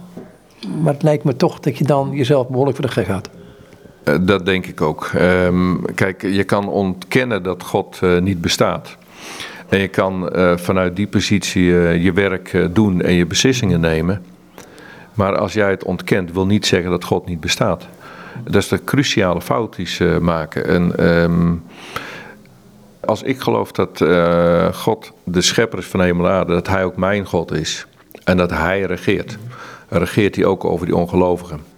[0.81, 3.29] maar het lijkt me toch dat je dan jezelf behoorlijk voor de gek gaat.
[4.03, 5.09] Eh, dat denk ik ook.
[5.13, 8.97] Ehm, kijk, je kan ontkennen dat God uh, niet bestaat.
[9.69, 11.63] En je kan uh, vanuit die positie
[12.01, 14.25] je werk doen en je beslissingen nemen.
[15.13, 17.87] Maar als jij het ontkent, wil niet zeggen dat God niet bestaat.
[18.43, 20.67] Dat is de cruciale fout die ze maken.
[20.67, 21.63] En um,
[22.99, 24.03] als ik geloof dat
[24.75, 27.87] God de schepper is van hemel en aarde, dat hij ook mijn God is.
[28.23, 29.37] En dat hij regeert.
[29.89, 31.70] Regeert hij ook over die ongelovigen.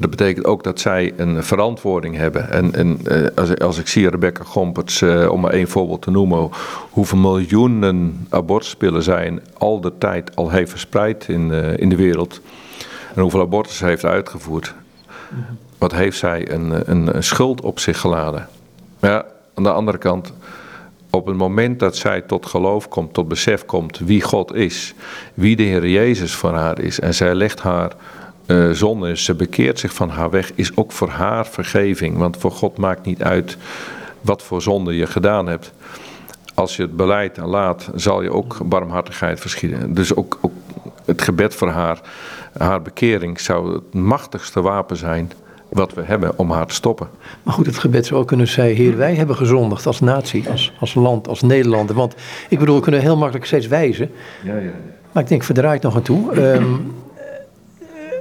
[0.00, 2.50] Dat betekent ook dat zij een verantwoording hebben.
[2.50, 6.10] En, en eh, als, als, ik zie Rebecca Gomperts, uh, om maar één voorbeeld te
[6.10, 6.50] noemen,
[6.90, 12.40] hoeveel miljoenen abortuspillen zijn al de tijd al heeft verspreid in, uh, in de wereld.
[13.14, 14.74] En hoeveel abortus heeft uitgevoerd.
[15.78, 18.48] Wat heeft zij een, een, een schuld op zich geladen.
[19.00, 20.32] Maar ja, aan de andere kant,
[21.10, 24.94] op het moment dat zij tot geloof komt, tot besef komt wie God is,
[25.34, 27.92] wie de Heer Jezus voor haar is, en zij legt haar
[28.48, 32.16] uh, zonde, ze bekeert zich van haar weg, is ook voor haar vergeving.
[32.16, 33.56] Want voor God maakt niet uit
[34.20, 35.72] wat voor zonde je gedaan hebt.
[36.54, 39.94] Als je het beleid en laat, zal je ook barmhartigheid verschieten.
[39.94, 40.52] Dus ook, ook
[41.04, 42.00] het gebed voor haar,
[42.58, 45.32] haar bekering, zou het machtigste wapen zijn
[45.68, 47.08] wat we hebben om haar te stoppen.
[47.42, 50.72] Maar goed, het gebed zou ook kunnen zijn, Heer, wij hebben gezondigd als natie, als,
[50.80, 51.96] als land, als Nederlander.
[51.96, 52.14] Want
[52.48, 54.10] ik bedoel, we kunnen heel makkelijk steeds wijzen.
[54.44, 54.70] Ja, ja.
[55.12, 56.52] Maar ik denk, verdraait nog aan toe.
[56.54, 56.94] Um,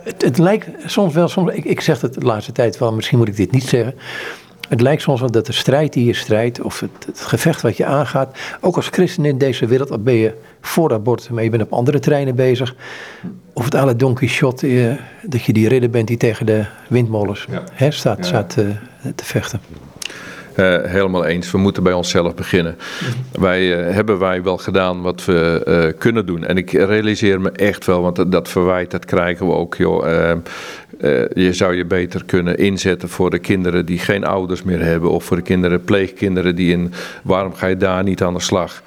[0.07, 3.17] het, het, lijkt soms wel, soms, ik, ik zeg het de laatste tijd wel, misschien
[3.17, 3.95] moet ik dit niet zeggen.
[4.69, 7.77] Het lijkt soms wel dat de strijd die je strijdt, of het, het, gevecht wat
[7.77, 11.49] je aangaat, ook als christen in deze wereld, al ben je voor abortus, maar je
[11.49, 12.75] bent op andere terreinen bezig.
[13.53, 14.95] Of het alle Don Quixote, eh,
[15.29, 18.65] dat je die ridder bent die tegen de windmolens hè, staat, staat uh,
[19.15, 19.59] te vechten.
[20.59, 21.51] Uh, helemaal eens.
[21.51, 22.77] We moeten bij onszelf beginnen.
[23.31, 26.45] Wij uh, hebben wij wel gedaan wat we uh, kunnen doen.
[26.45, 29.75] En ik realiseer me echt wel, want dat, verwijt, dat krijgen we ook.
[29.75, 30.05] Joh.
[31.33, 35.09] je zou je beter kunnen inzetten voor de kinderen die geen ouders meer hebben.
[35.11, 36.93] Of voor de kinderen, pleegkinderen die in.
[37.23, 38.83] Waarom ga je daar niet aan de slag?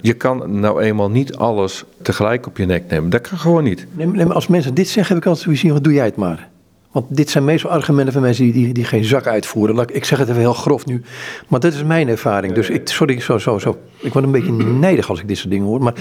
[0.00, 3.10] je kan nou eenmaal niet alles tegelijk op je nek nemen.
[3.10, 3.86] Dat kan gewoon niet.
[3.92, 6.48] Nee, als mensen dit zeggen, heb ik altijd zoiets wat doe jij het maar.
[6.92, 9.86] Want dit zijn meestal argumenten van mensen die, die, die geen zak uitvoeren.
[9.92, 11.02] Ik zeg het even heel grof nu,
[11.48, 12.52] maar dat is mijn ervaring.
[12.54, 13.78] Dus ik, sorry, zo, zo, zo.
[13.98, 15.82] Ik word een beetje nijdig als ik dit soort dingen hoor.
[15.82, 15.94] Maar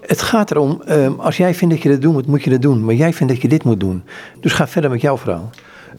[0.00, 2.62] het gaat erom, um, als jij vindt dat je dat doen moet, moet je dat
[2.62, 2.84] doen.
[2.84, 4.04] Maar jij vindt dat je dit moet doen.
[4.40, 5.50] Dus ga verder met jouw verhaal.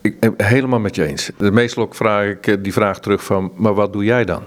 [0.02, 1.32] Ik, helemaal met je eens.
[1.38, 4.44] Meestal ook vraag ik eh, die vraag terug van, maar wat doe jij dan?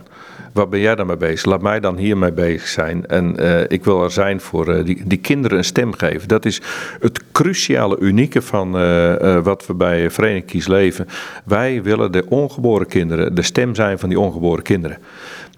[0.53, 1.45] Wat ben jij dan mee bezig?
[1.45, 3.07] Laat mij dan hiermee bezig zijn.
[3.07, 6.29] En uh, ik wil er zijn voor uh, die, die kinderen een stem geven.
[6.29, 6.61] Dat is
[7.01, 11.09] het cruciale, unieke van uh, wat we bij Vereniging Kies Leven.
[11.45, 14.99] Wij willen de ongeboren kinderen de stem zijn van die ongeboren kinderen.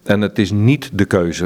[0.02, 1.44] En het is niet de keuze.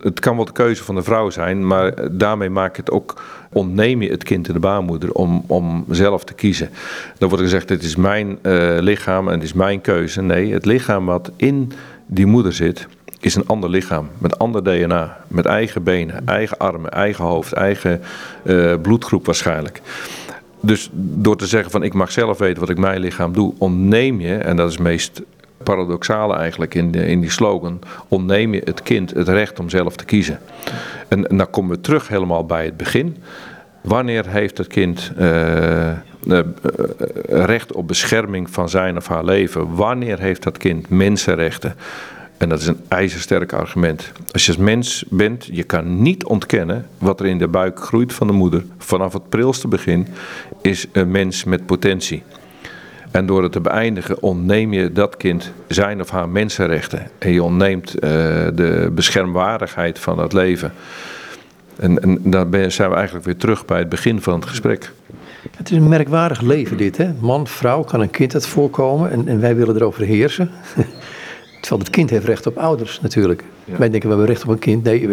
[0.00, 3.22] het kan wel de keuze van de vrouw zijn, maar daarmee maak je het ook.
[3.52, 6.70] Ontneem je het kind in de baarmoeder om, om zelf te kiezen.
[7.18, 8.38] Dan wordt gezegd: dit is mijn
[8.80, 10.22] lichaam en het is mijn keuze.
[10.22, 11.72] Nee, het lichaam wat in
[12.06, 12.86] die moeder zit,
[13.20, 14.08] is een ander lichaam.
[14.18, 15.16] Met ander DNA.
[15.28, 18.00] Met eigen benen, eigen armen, eigen hoofd, eigen
[18.42, 19.80] uh, bloedgroep waarschijnlijk.
[20.60, 24.20] Dus door te zeggen van ik mag zelf weten wat ik mijn lichaam doe, ontneem
[24.20, 25.22] je, en dat is het meest
[25.62, 29.96] paradoxale eigenlijk in, de, in die slogan, ontneem je het kind het recht om zelf
[29.96, 30.38] te kiezen.
[31.08, 33.16] En, en dan komen we terug helemaal bij het begin.
[33.84, 35.90] Wanneer heeft het kind uh,
[36.26, 36.40] uh,
[37.26, 39.74] recht op bescherming van zijn of haar leven?
[39.74, 41.74] Wanneer heeft dat kind mensenrechten?
[42.38, 44.12] En dat is een ijzersterk argument.
[44.32, 48.12] Als je als mens bent, je kan niet ontkennen wat er in de buik groeit
[48.12, 48.64] van de moeder.
[48.78, 50.06] Vanaf het prilste begin
[50.60, 52.22] is een mens met potentie.
[53.10, 57.10] En door het te beëindigen ontneem je dat kind zijn of haar mensenrechten.
[57.18, 60.72] En je ontneemt de beschermwaardigheid van het leven.
[61.76, 64.92] En, en daar zijn we eigenlijk weer terug bij het begin van het gesprek.
[65.56, 67.12] Het is een merkwaardig leven dit, hè?
[67.20, 70.50] Man, vrouw, kan een kind het voorkomen en, en wij willen erover heersen.
[71.64, 73.44] Terwijl het kind heeft recht op ouders natuurlijk.
[73.64, 74.82] Wij denken, we hebben recht op een kind.
[74.82, 75.08] Nee,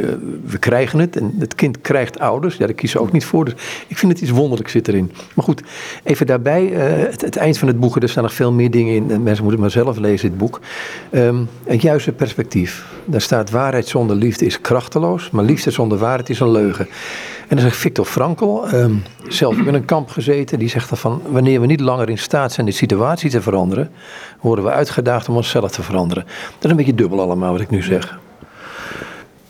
[0.46, 2.58] we, krijgen het en het kind krijgt ouders.
[2.58, 3.46] Ja, daar kiezen ze ook niet voor.
[3.46, 3.54] Dus
[3.88, 5.12] ik vind het iets wonderlijks zit erin.
[5.36, 5.62] Maar goed,
[6.04, 9.12] even daarbij, uh, het, eind van het boek, er staan nog veel meer dingen in.
[9.12, 10.60] En mensen moeten maar zelf lezen, dit boek.
[11.12, 12.86] Um, het juiste perspectief.
[13.06, 16.88] Daar staat, waarheid zonder liefde is krachteloos, maar liefde zonder waarheid is een leugen.
[17.52, 21.22] En dan zegt Victor Frankl, um, zelf in een kamp gezeten, die zegt dan van,
[21.28, 23.92] wanneer we niet langer in staat zijn de situatie te veranderen,
[24.42, 26.24] worden we uitgedaagd om onszelf te veranderen.
[26.24, 28.20] Dat is een beetje dubbel allemaal wat ik nu zeg.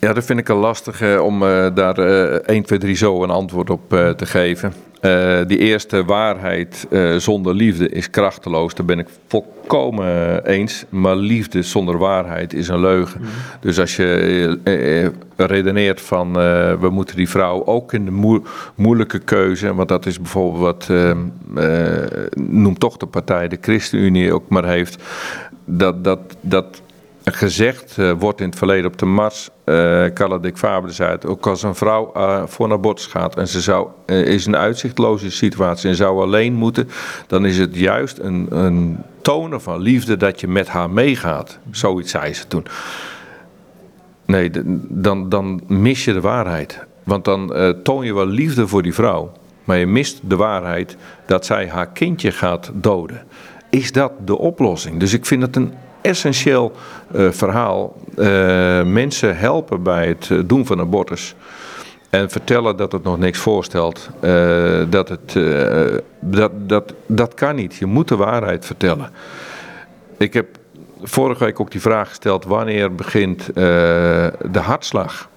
[0.04, 3.30] Ja, dat vind ik een lastig om uh, daar uh, 1, 2, 3 zo een
[3.30, 4.72] antwoord op uh, te geven.
[5.00, 6.86] Uh, die eerste waarheid
[7.16, 8.74] zonder liefde is krachteloos.
[8.74, 10.84] Daar ben ik volkomen eens.
[10.88, 13.20] Maar liefde zonder waarheid is een leugen.
[13.20, 13.26] Mm.
[13.60, 16.32] Dus als je redeneert van
[16.80, 18.42] we moeten die vrouw ook in de moe
[18.74, 19.74] moeilijke keuze.
[19.74, 20.90] Want dat is bijvoorbeeld wat
[22.34, 25.02] noemt toch de partij, de ChristenUnie ook maar heeft.
[25.64, 26.82] Dat, dat, dat
[27.34, 31.46] gezegd uh, wordt in het verleden op de Mars, uh, Dick Faber zei het, ook
[31.46, 35.88] als een vrouw uh, voor een abortus gaat en ze zou, is een uitzichtloze situatie
[35.88, 36.88] en zou alleen moeten,
[37.26, 41.58] dan is het juist een, een tonen van liefde dat je met haar meegaat.
[41.70, 42.66] Zoiets zei ze toen.
[44.26, 44.50] Nee,
[44.88, 46.84] dan, dan mis je de waarheid.
[47.02, 49.32] Want dan toon je wel liefde voor die vrouw,
[49.64, 53.22] maar je mist de waarheid dat zij haar kindje gaat doden.
[53.70, 55.00] Is dat de oplossing?
[55.00, 55.72] Dus ik vind het een
[56.02, 56.72] essentieel
[57.14, 57.96] uh, verhaal.
[58.16, 61.34] Uh, mensen helpen bij het eh, doen van abortus.
[62.10, 64.10] En vertellen dat het nog niks voorstelt.
[64.90, 65.38] Dat, het,
[66.20, 67.74] dat, dat, dat kan niet.
[67.74, 69.10] Je moet de waarheid vertellen.
[70.18, 70.46] Ik heb
[71.02, 75.28] vorige week ook die vraag gesteld: wanneer begint de hartslag?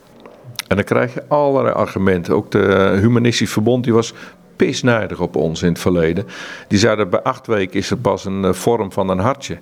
[0.67, 2.35] En dan krijg je allerlei argumenten.
[2.35, 4.13] Ook de Humanistisch Verbond die was
[4.55, 6.27] pisnijdig op ons in het verleden.
[6.67, 9.57] Die zei dat bij acht weken is er pas een vorm van een hartje.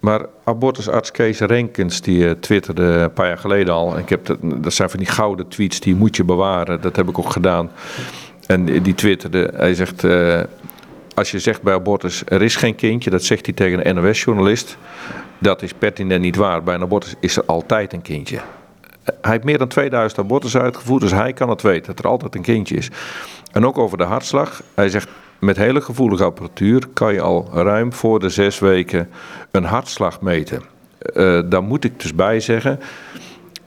[0.00, 3.98] Maar abortusarts Kees Renkens, die uh, twitterde een paar jaar geleden al.
[3.98, 6.80] Ik heb dat, zijn van die gouden tweets, die moet je bewaren.
[6.80, 7.70] Dat heb ik ook gedaan.
[8.46, 10.04] En die twitterde, hij zegt...
[10.04, 10.40] Uh,
[11.14, 14.76] als je zegt bij abortus, er is geen kindje, dat zegt hij tegen een NOS-journalist.
[15.38, 16.62] Dat is pertinent niet waar.
[16.62, 18.40] Bij een abortus is er altijd een kindje.
[19.04, 22.34] Hij heeft meer dan 2000 abortus uitgevoerd, dus hij kan het weten dat er altijd
[22.34, 22.90] een kindje is.
[23.52, 24.62] En ook over de hartslag.
[24.74, 25.08] Hij zegt,
[25.38, 29.08] met hele gevoelige apparatuur kan je al ruim voor de zes weken
[29.50, 30.62] een hartslag meten.
[31.14, 32.80] Uh, daar moet ik dus bij zeggen.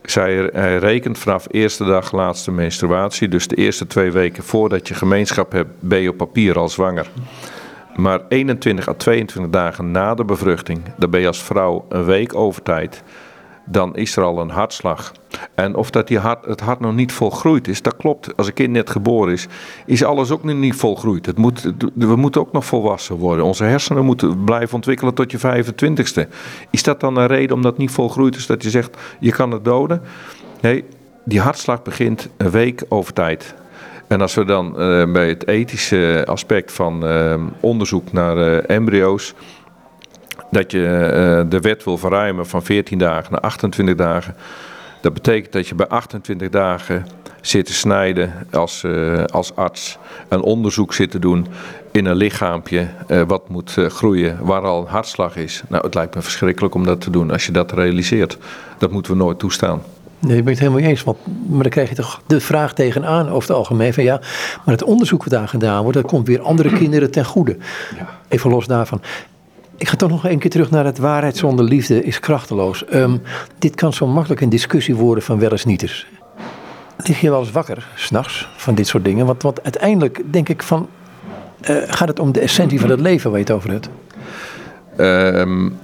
[0.04, 0.46] Zij
[0.78, 3.28] rekent vanaf eerste dag laatste menstruatie.
[3.28, 7.10] Dus de eerste twee weken voordat je gemeenschap hebt, ben je op papier al zwanger.
[7.96, 12.36] Maar 21 à 22 dagen na de bevruchting, dan ben je als vrouw een week
[12.36, 13.04] over tijd
[13.66, 15.12] dan is er al een hartslag.
[15.56, 18.38] En of dat hart, het hart nog niet volgroeid is, dat klopt.
[18.38, 19.48] Als een kind net geboren is,
[19.86, 21.26] is alles ook nog niet volgroeid.
[21.26, 23.46] Het moet, we moeten ook nog volwassen worden.
[23.46, 26.30] Onze hersenen moeten blijven ontwikkelen tot je 25ste.
[26.70, 29.52] Is dat dan een reden omdat het niet volgroeid is, dat je zegt, je kan
[29.52, 30.02] het doden?
[30.62, 30.84] Nee,
[31.24, 33.56] die hartslag begint een week over tijd.
[34.08, 39.34] En als we dan uh, bij het ethische aspect van uh, onderzoek naar uh, embryo's
[40.52, 44.36] dat je de wet wil verruimen van 14 dagen naar 28 dagen.
[45.02, 47.06] Dat betekent dat je bij 28 dagen
[47.42, 49.98] zit te snijden als, uh, als arts.
[50.28, 51.48] Een onderzoek zit te doen
[51.92, 55.64] in een lichaampje uh, wat moet groeien waar al een hartslag is.
[55.68, 58.38] Nou, het lijkt me verschrikkelijk om dat te doen als je dat realiseert.
[58.78, 59.82] Dat moeten we nooit toestaan.
[60.20, 61.04] Nee, ik ben het helemaal eens.
[61.04, 61.18] Want,
[61.50, 64.18] maar dan krijg je toch de vraag tegenaan over het algemeen van ja,
[64.66, 67.58] maar het onderzoek wat daar gedaan wordt, dat komt weer andere kinderen ten goede.
[67.98, 68.10] Ja.
[68.28, 69.02] Even los daarvan.
[69.82, 72.84] Ik ga toch nog een keer terug naar het waarheid zonder liefde is krachteloos.
[72.94, 73.22] Um,
[73.60, 76.08] dit kan zo makkelijk een discussie worden van wel eens nieters.
[76.98, 79.26] Lig je wel eens wakker, s'nachts, van dit soort dingen?
[79.26, 80.90] Want, want uiteindelijk denk ik van,
[81.70, 83.90] uh, gaat het om de essentie van het leven waar je het over hebt?
[84.98, 85.78] Um,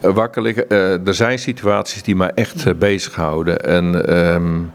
[0.00, 3.60] wakker liggen, uh, er zijn situaties die mij echt uh, bezighouden.
[3.60, 4.72] En um,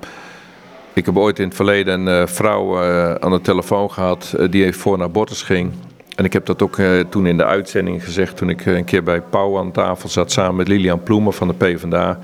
[0.94, 2.80] ik heb ooit in het verleden een vrouw
[3.20, 5.72] aan de telefoon gehad die voor een abortus ging.
[6.18, 8.86] En ik heb dat ook uh, toen in de uitzending gezegd, toen ik uh, een
[8.86, 12.20] keer bij Pauw aan tafel zat samen met Lilian Ploemen van de PvdA.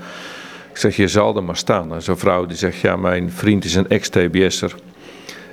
[0.70, 1.94] Ik zeg, je zal er maar staan.
[1.94, 4.74] En zo'n vrouw die zegt, ja, mijn vriend is een ex-TBS'er.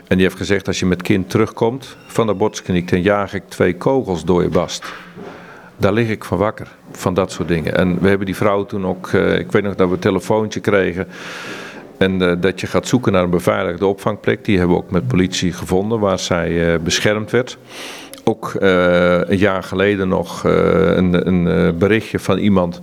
[0.07, 3.43] En die heeft gezegd, als je met kind terugkomt van de botskliniek, dan jaag ik
[3.47, 4.93] twee kogels door je bast.
[5.77, 7.75] Daar lig ik van wakker, van dat soort dingen.
[7.75, 10.59] En we hebben die vrouw toen ook, uh, ik weet nog dat we een telefoontje
[10.59, 11.07] kregen.
[11.97, 14.45] En dat je gaat zoeken naar een beveiligde opvangplek.
[14.45, 17.57] Die hebben we ook met politie gevonden, waar zij beschermd werd
[18.23, 20.51] ook uh, een jaar geleden nog uh,
[20.95, 22.81] een, een uh, berichtje van iemand.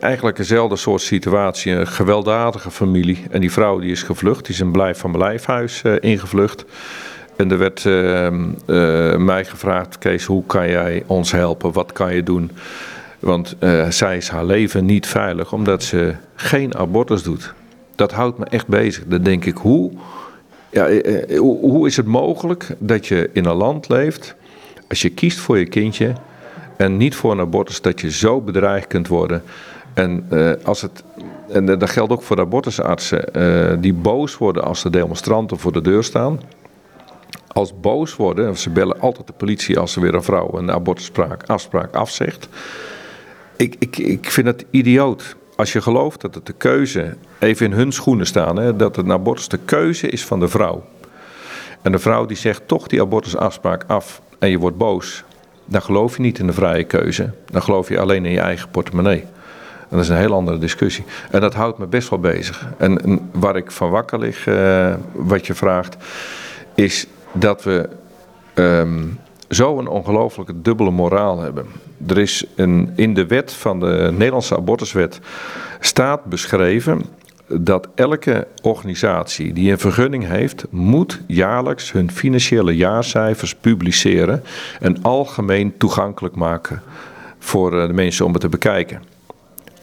[0.00, 3.22] eigenlijk dezelfde soort situatie, een gewelddadige familie.
[3.30, 6.64] En die vrouw die is gevlucht, die is een blijf van blijfhuis ingevlucht.
[7.36, 7.84] En er werd
[9.18, 11.72] mij gevraagd, Kees, hoe kan jij ons helpen?
[11.72, 12.50] Wat kan je doen?
[13.18, 17.54] Want uh, zij is haar leven niet veilig omdat ze geen abortus doet.
[17.94, 19.04] Dat houdt me echt bezig.
[19.06, 19.92] Dan denk ik, hoe,
[20.76, 20.88] ja,
[21.38, 24.34] hoe, hoe is het mogelijk dat je in een land leeft,
[24.88, 26.12] als je kiest voor je kindje
[26.76, 29.42] en niet voor een abortus, dat je zo bedreigd kunt worden.
[29.94, 31.04] En, uh, als het,
[31.48, 35.80] en dat geldt ook voor de abortusartsen, die boos worden als de demonstranten voor de
[35.80, 36.40] deur staan
[37.56, 41.94] als boos worden, ze bellen altijd de politie als er weer een vrouw een abortusafspraak
[41.94, 42.48] afzegt.
[43.56, 45.36] Ik, ik, ik vind het idioot.
[45.56, 49.12] Als je gelooft dat het de keuze, even in hun schoenen staan, hè, dat een
[49.12, 50.84] abortus de keuze is van de vrouw.
[51.82, 55.24] En de vrouw die zegt toch die abortusafspraak af en je wordt boos,
[55.64, 57.30] dan geloof je niet in de vrije keuze.
[57.50, 59.20] Dan geloof je alleen in je eigen portemonnee.
[59.88, 61.04] En dat is een heel andere discussie.
[61.30, 62.66] En dat houdt me best wel bezig.
[62.76, 65.96] En, waar ik van wakker lig, uh, wat je vraagt,
[66.74, 67.88] is dat we
[68.54, 71.66] um, zo een ongelooflijke dubbele moraal hebben.
[72.06, 75.20] Er is een, in de wet van de Nederlandse abortuswet
[75.80, 77.04] staat beschreven
[77.48, 84.42] dat elke organisatie die een vergunning heeft, moet jaarlijks hun financiële jaarcijfers publiceren
[84.80, 86.82] en algemeen toegankelijk maken
[87.38, 89.02] voor eh, de mensen om het te bekijken.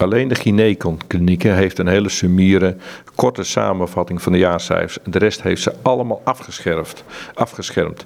[0.04, 2.76] Alleen de Ginecon-klinieken heeft een hele summiere,
[3.16, 4.98] korte samenvatting van de jaarcijfers.
[5.06, 7.04] De rest heeft ze allemaal afgeschermd.
[7.34, 8.06] afgeschermd.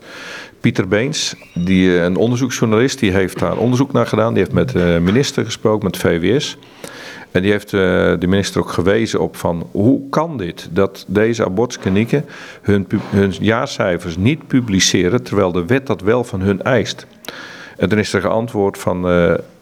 [0.60, 4.34] Pieter Beens, die, eh, een onderzoeksjournalist, die heeft daar onderzoek naar gedaan.
[4.34, 6.58] Die heeft met de minister gesproken, met VWS.
[7.32, 7.80] En die heeft eh,
[8.20, 12.26] de minister ook gewezen op van hoe kan dit dat deze abortusklinieken
[12.62, 17.08] hun, hun jaarcijfers niet publiceren terwijl de wet dat wel van hun eist.
[17.78, 19.06] En dan is er geantwoord van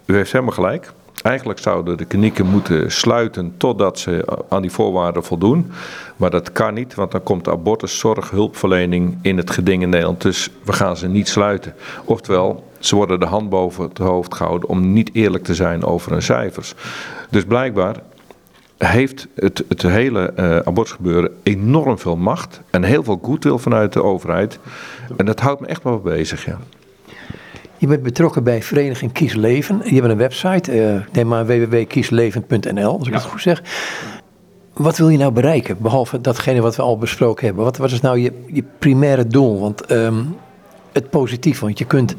[0.06, 0.92] u heeft helemaal gelijk.
[1.26, 5.72] Eigenlijk zouden de klinieken moeten sluiten totdat ze aan die voorwaarden voldoen.
[6.16, 10.22] Maar dat kan niet, want dan komt abortuszorg, hulpverlening in het geding in Nederland.
[10.22, 11.74] Dus we gaan ze niet sluiten.
[12.04, 16.12] Oftewel, ze worden de hand boven het hoofd gehouden om niet eerlijk te zijn over
[16.12, 16.74] hun cijfers.
[17.30, 17.96] Dus blijkbaar
[18.78, 24.04] heeft het, het hele uh, abortusgebeuren enorm veel macht en heel veel goodwill vanuit de
[24.04, 24.60] overheid.
[25.18, 26.60] En dat houdt me echt wel bezig, ja.
[27.78, 29.82] Je bent betrokken bij Vereniging Kies Leven.
[29.84, 33.62] Je hebt een website, uh, neem maar www.kiesleven.nl, als ik het goed zeg.
[34.74, 37.64] Wat wil je nou bereiken, behalve datgene wat we al besproken hebben?
[37.64, 39.60] Wat, wat is nou je, je primaire doel?
[39.60, 40.36] Want um,
[40.92, 42.16] het positief, want je kunt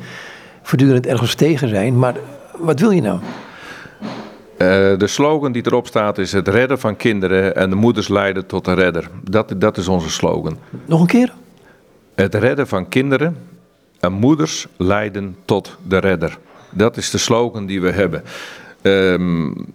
[0.63, 2.15] voortdurend ergens tegen zijn, maar
[2.59, 3.19] wat wil je nou?
[3.21, 4.59] Uh,
[4.99, 8.67] de slogan die erop staat is het redden van kinderen en de moeders leiden tot
[8.67, 9.09] een redder.
[9.31, 10.59] Dat, dat is onze slogan.
[10.85, 11.33] Nog een keer?
[12.15, 13.56] Het redden van kinderen en
[14.13, 16.39] moeders leiden tot de redder.
[16.71, 18.23] Dat is de slogan die we hebben.
[18.83, 19.67] Um,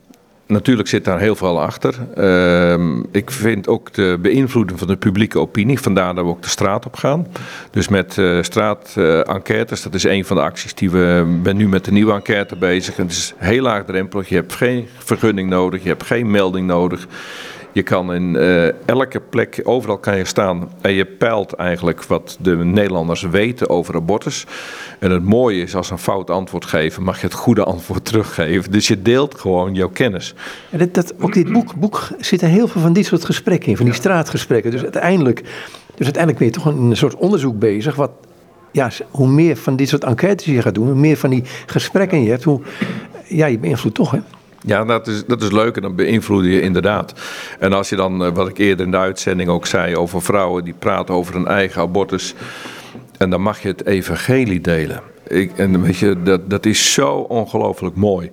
[0.51, 1.95] natuurlijk zit daar heel veel achter.
[2.17, 6.49] Um, ik vind ook de beïnvloeding van de publieke opinie, vandaar dat we ook de
[6.49, 7.27] straat op gaan.
[7.71, 11.85] Dus met uh, straatenquêtes, dat is een van de acties die we, ben nu met
[11.85, 12.95] de nieuwe enquête bezig.
[12.95, 17.07] het is heel laagdrempelig, je hebt geen vergunning nodig, je hebt geen melding nodig.
[17.71, 22.37] Je kan in uh, elke plek, overal kan je staan en je peilt eigenlijk wat
[22.41, 24.45] de Nederlanders weten over abortus.
[24.99, 28.71] En het mooie is, als een fout antwoord geven, mag je het goede antwoord teruggeven.
[28.71, 30.33] Dus je deelt gewoon jouw kennis.
[30.69, 33.77] En dat, dat, ook dit boek, boek zitten heel veel van dit soort gesprekken in,
[33.77, 34.71] van die straatgesprekken.
[34.71, 35.41] Dus uiteindelijk,
[35.95, 38.11] dus uiteindelijk ben je toch een, een soort onderzoek bezig, wat
[38.71, 42.23] ja, hoe meer van dit soort enquêtes je gaat doen, hoe meer van die gesprekken
[42.23, 42.61] je hebt, hoe
[43.27, 44.19] ja, je beïnvloedt toch, hè?
[44.65, 47.13] Ja, dat is, dat is leuk en dat beïnvloed je inderdaad.
[47.59, 50.63] En als je dan, eh, wat ik eerder in de uitzending ook zei, over vrouwen
[50.63, 52.33] die praten over een eigen abortus.
[53.17, 55.01] En dan mag je het evangelie delen.
[55.27, 58.31] Ik, en weet je, dat, dat is zo ongelooflijk mooi.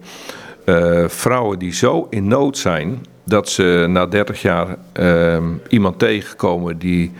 [0.64, 5.36] Uh, vrouwen die zo in nood zijn dat ze na 30 jaar uh,
[5.68, 7.12] iemand tegenkomen die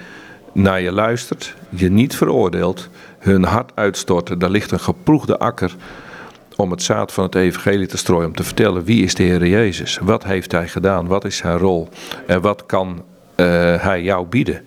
[0.53, 2.89] naar je luistert, je niet veroordeelt,
[3.19, 4.39] hun hart uitstorten.
[4.39, 5.75] Daar ligt een geproegde akker
[6.61, 9.47] om het zaad van het evangelie te strooien, om te vertellen wie is de Heer
[9.47, 11.89] Jezus, wat heeft Hij gedaan, wat is zijn rol
[12.27, 13.03] en wat kan
[13.37, 13.47] uh,
[13.83, 14.63] Hij jou bieden.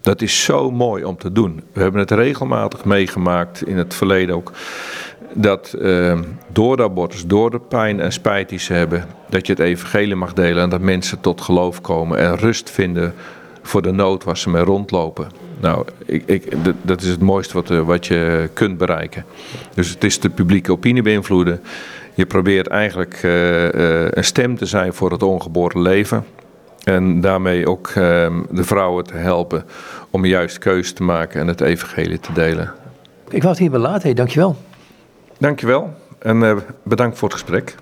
[0.00, 1.62] Dat is zo mooi om te doen.
[1.72, 4.52] We hebben het regelmatig meegemaakt in het verleden ook.
[5.32, 6.20] Dat uh,
[6.52, 10.16] door de abortus, door de pijn en spijt die ze hebben, dat je het evangelie
[10.16, 13.14] mag delen en dat mensen tot geloof komen en rust vinden
[13.62, 15.43] voor de nood waar ze mee rondlopen.
[15.60, 16.52] Nou, ik, ik,
[16.82, 19.24] dat is het mooiste wat, eh, wat je kunt bereiken.
[19.74, 21.60] Dus het is de publieke opinie beïnvloeden.
[22.14, 26.24] Je probeert eigenlijk uh, uh, een stem te zijn voor het ongeboren leven.
[26.84, 27.94] En daarmee ook uh,
[28.50, 29.64] de vrouwen te helpen
[30.10, 32.72] om een juiste keuze te maken en het evangelie te delen.
[33.28, 34.02] Ik wou het hierbij laten.
[34.02, 34.56] Hey, dankjewel.
[35.38, 37.74] Dankjewel en bedankt voor het gesprek.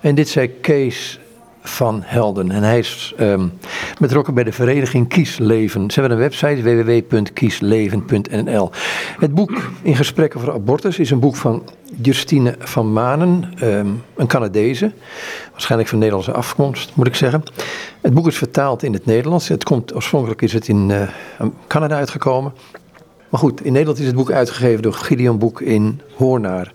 [0.00, 1.20] En dit zei Kees
[1.68, 2.50] van Helden.
[2.50, 3.52] En hij is um,
[4.00, 5.90] betrokken bij de vereniging Kiesleven.
[5.90, 8.70] Ze hebben een website www.kiesleven.nl.
[9.18, 11.62] Het boek In gesprek over abortus is een boek van
[12.02, 13.86] Justine van Manen, ehm,
[14.16, 14.92] een Canadese,
[15.50, 17.42] waarschijnlijk van Nederlandse afkomst moet ik zeggen.
[18.00, 19.48] Het boek is vertaald in het Nederlands.
[19.48, 21.02] Het komt, oorspronkelijk is het in uh,
[21.66, 22.52] Canada uitgekomen.
[23.28, 26.72] Maar goed, in Nederland is het boek uitgegeven door Gideon Boek in Hoornaar.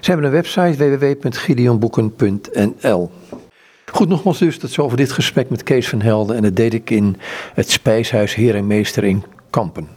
[0.00, 3.10] Ze hebben een website www.gideonboeken.nl.
[3.92, 6.36] Goed, nogmaals dus, dat zo over dit gesprek met Kees van Helden.
[6.36, 7.16] En dat deed ik in
[7.54, 9.88] het Spijshuis Heer en Meester in Kampen.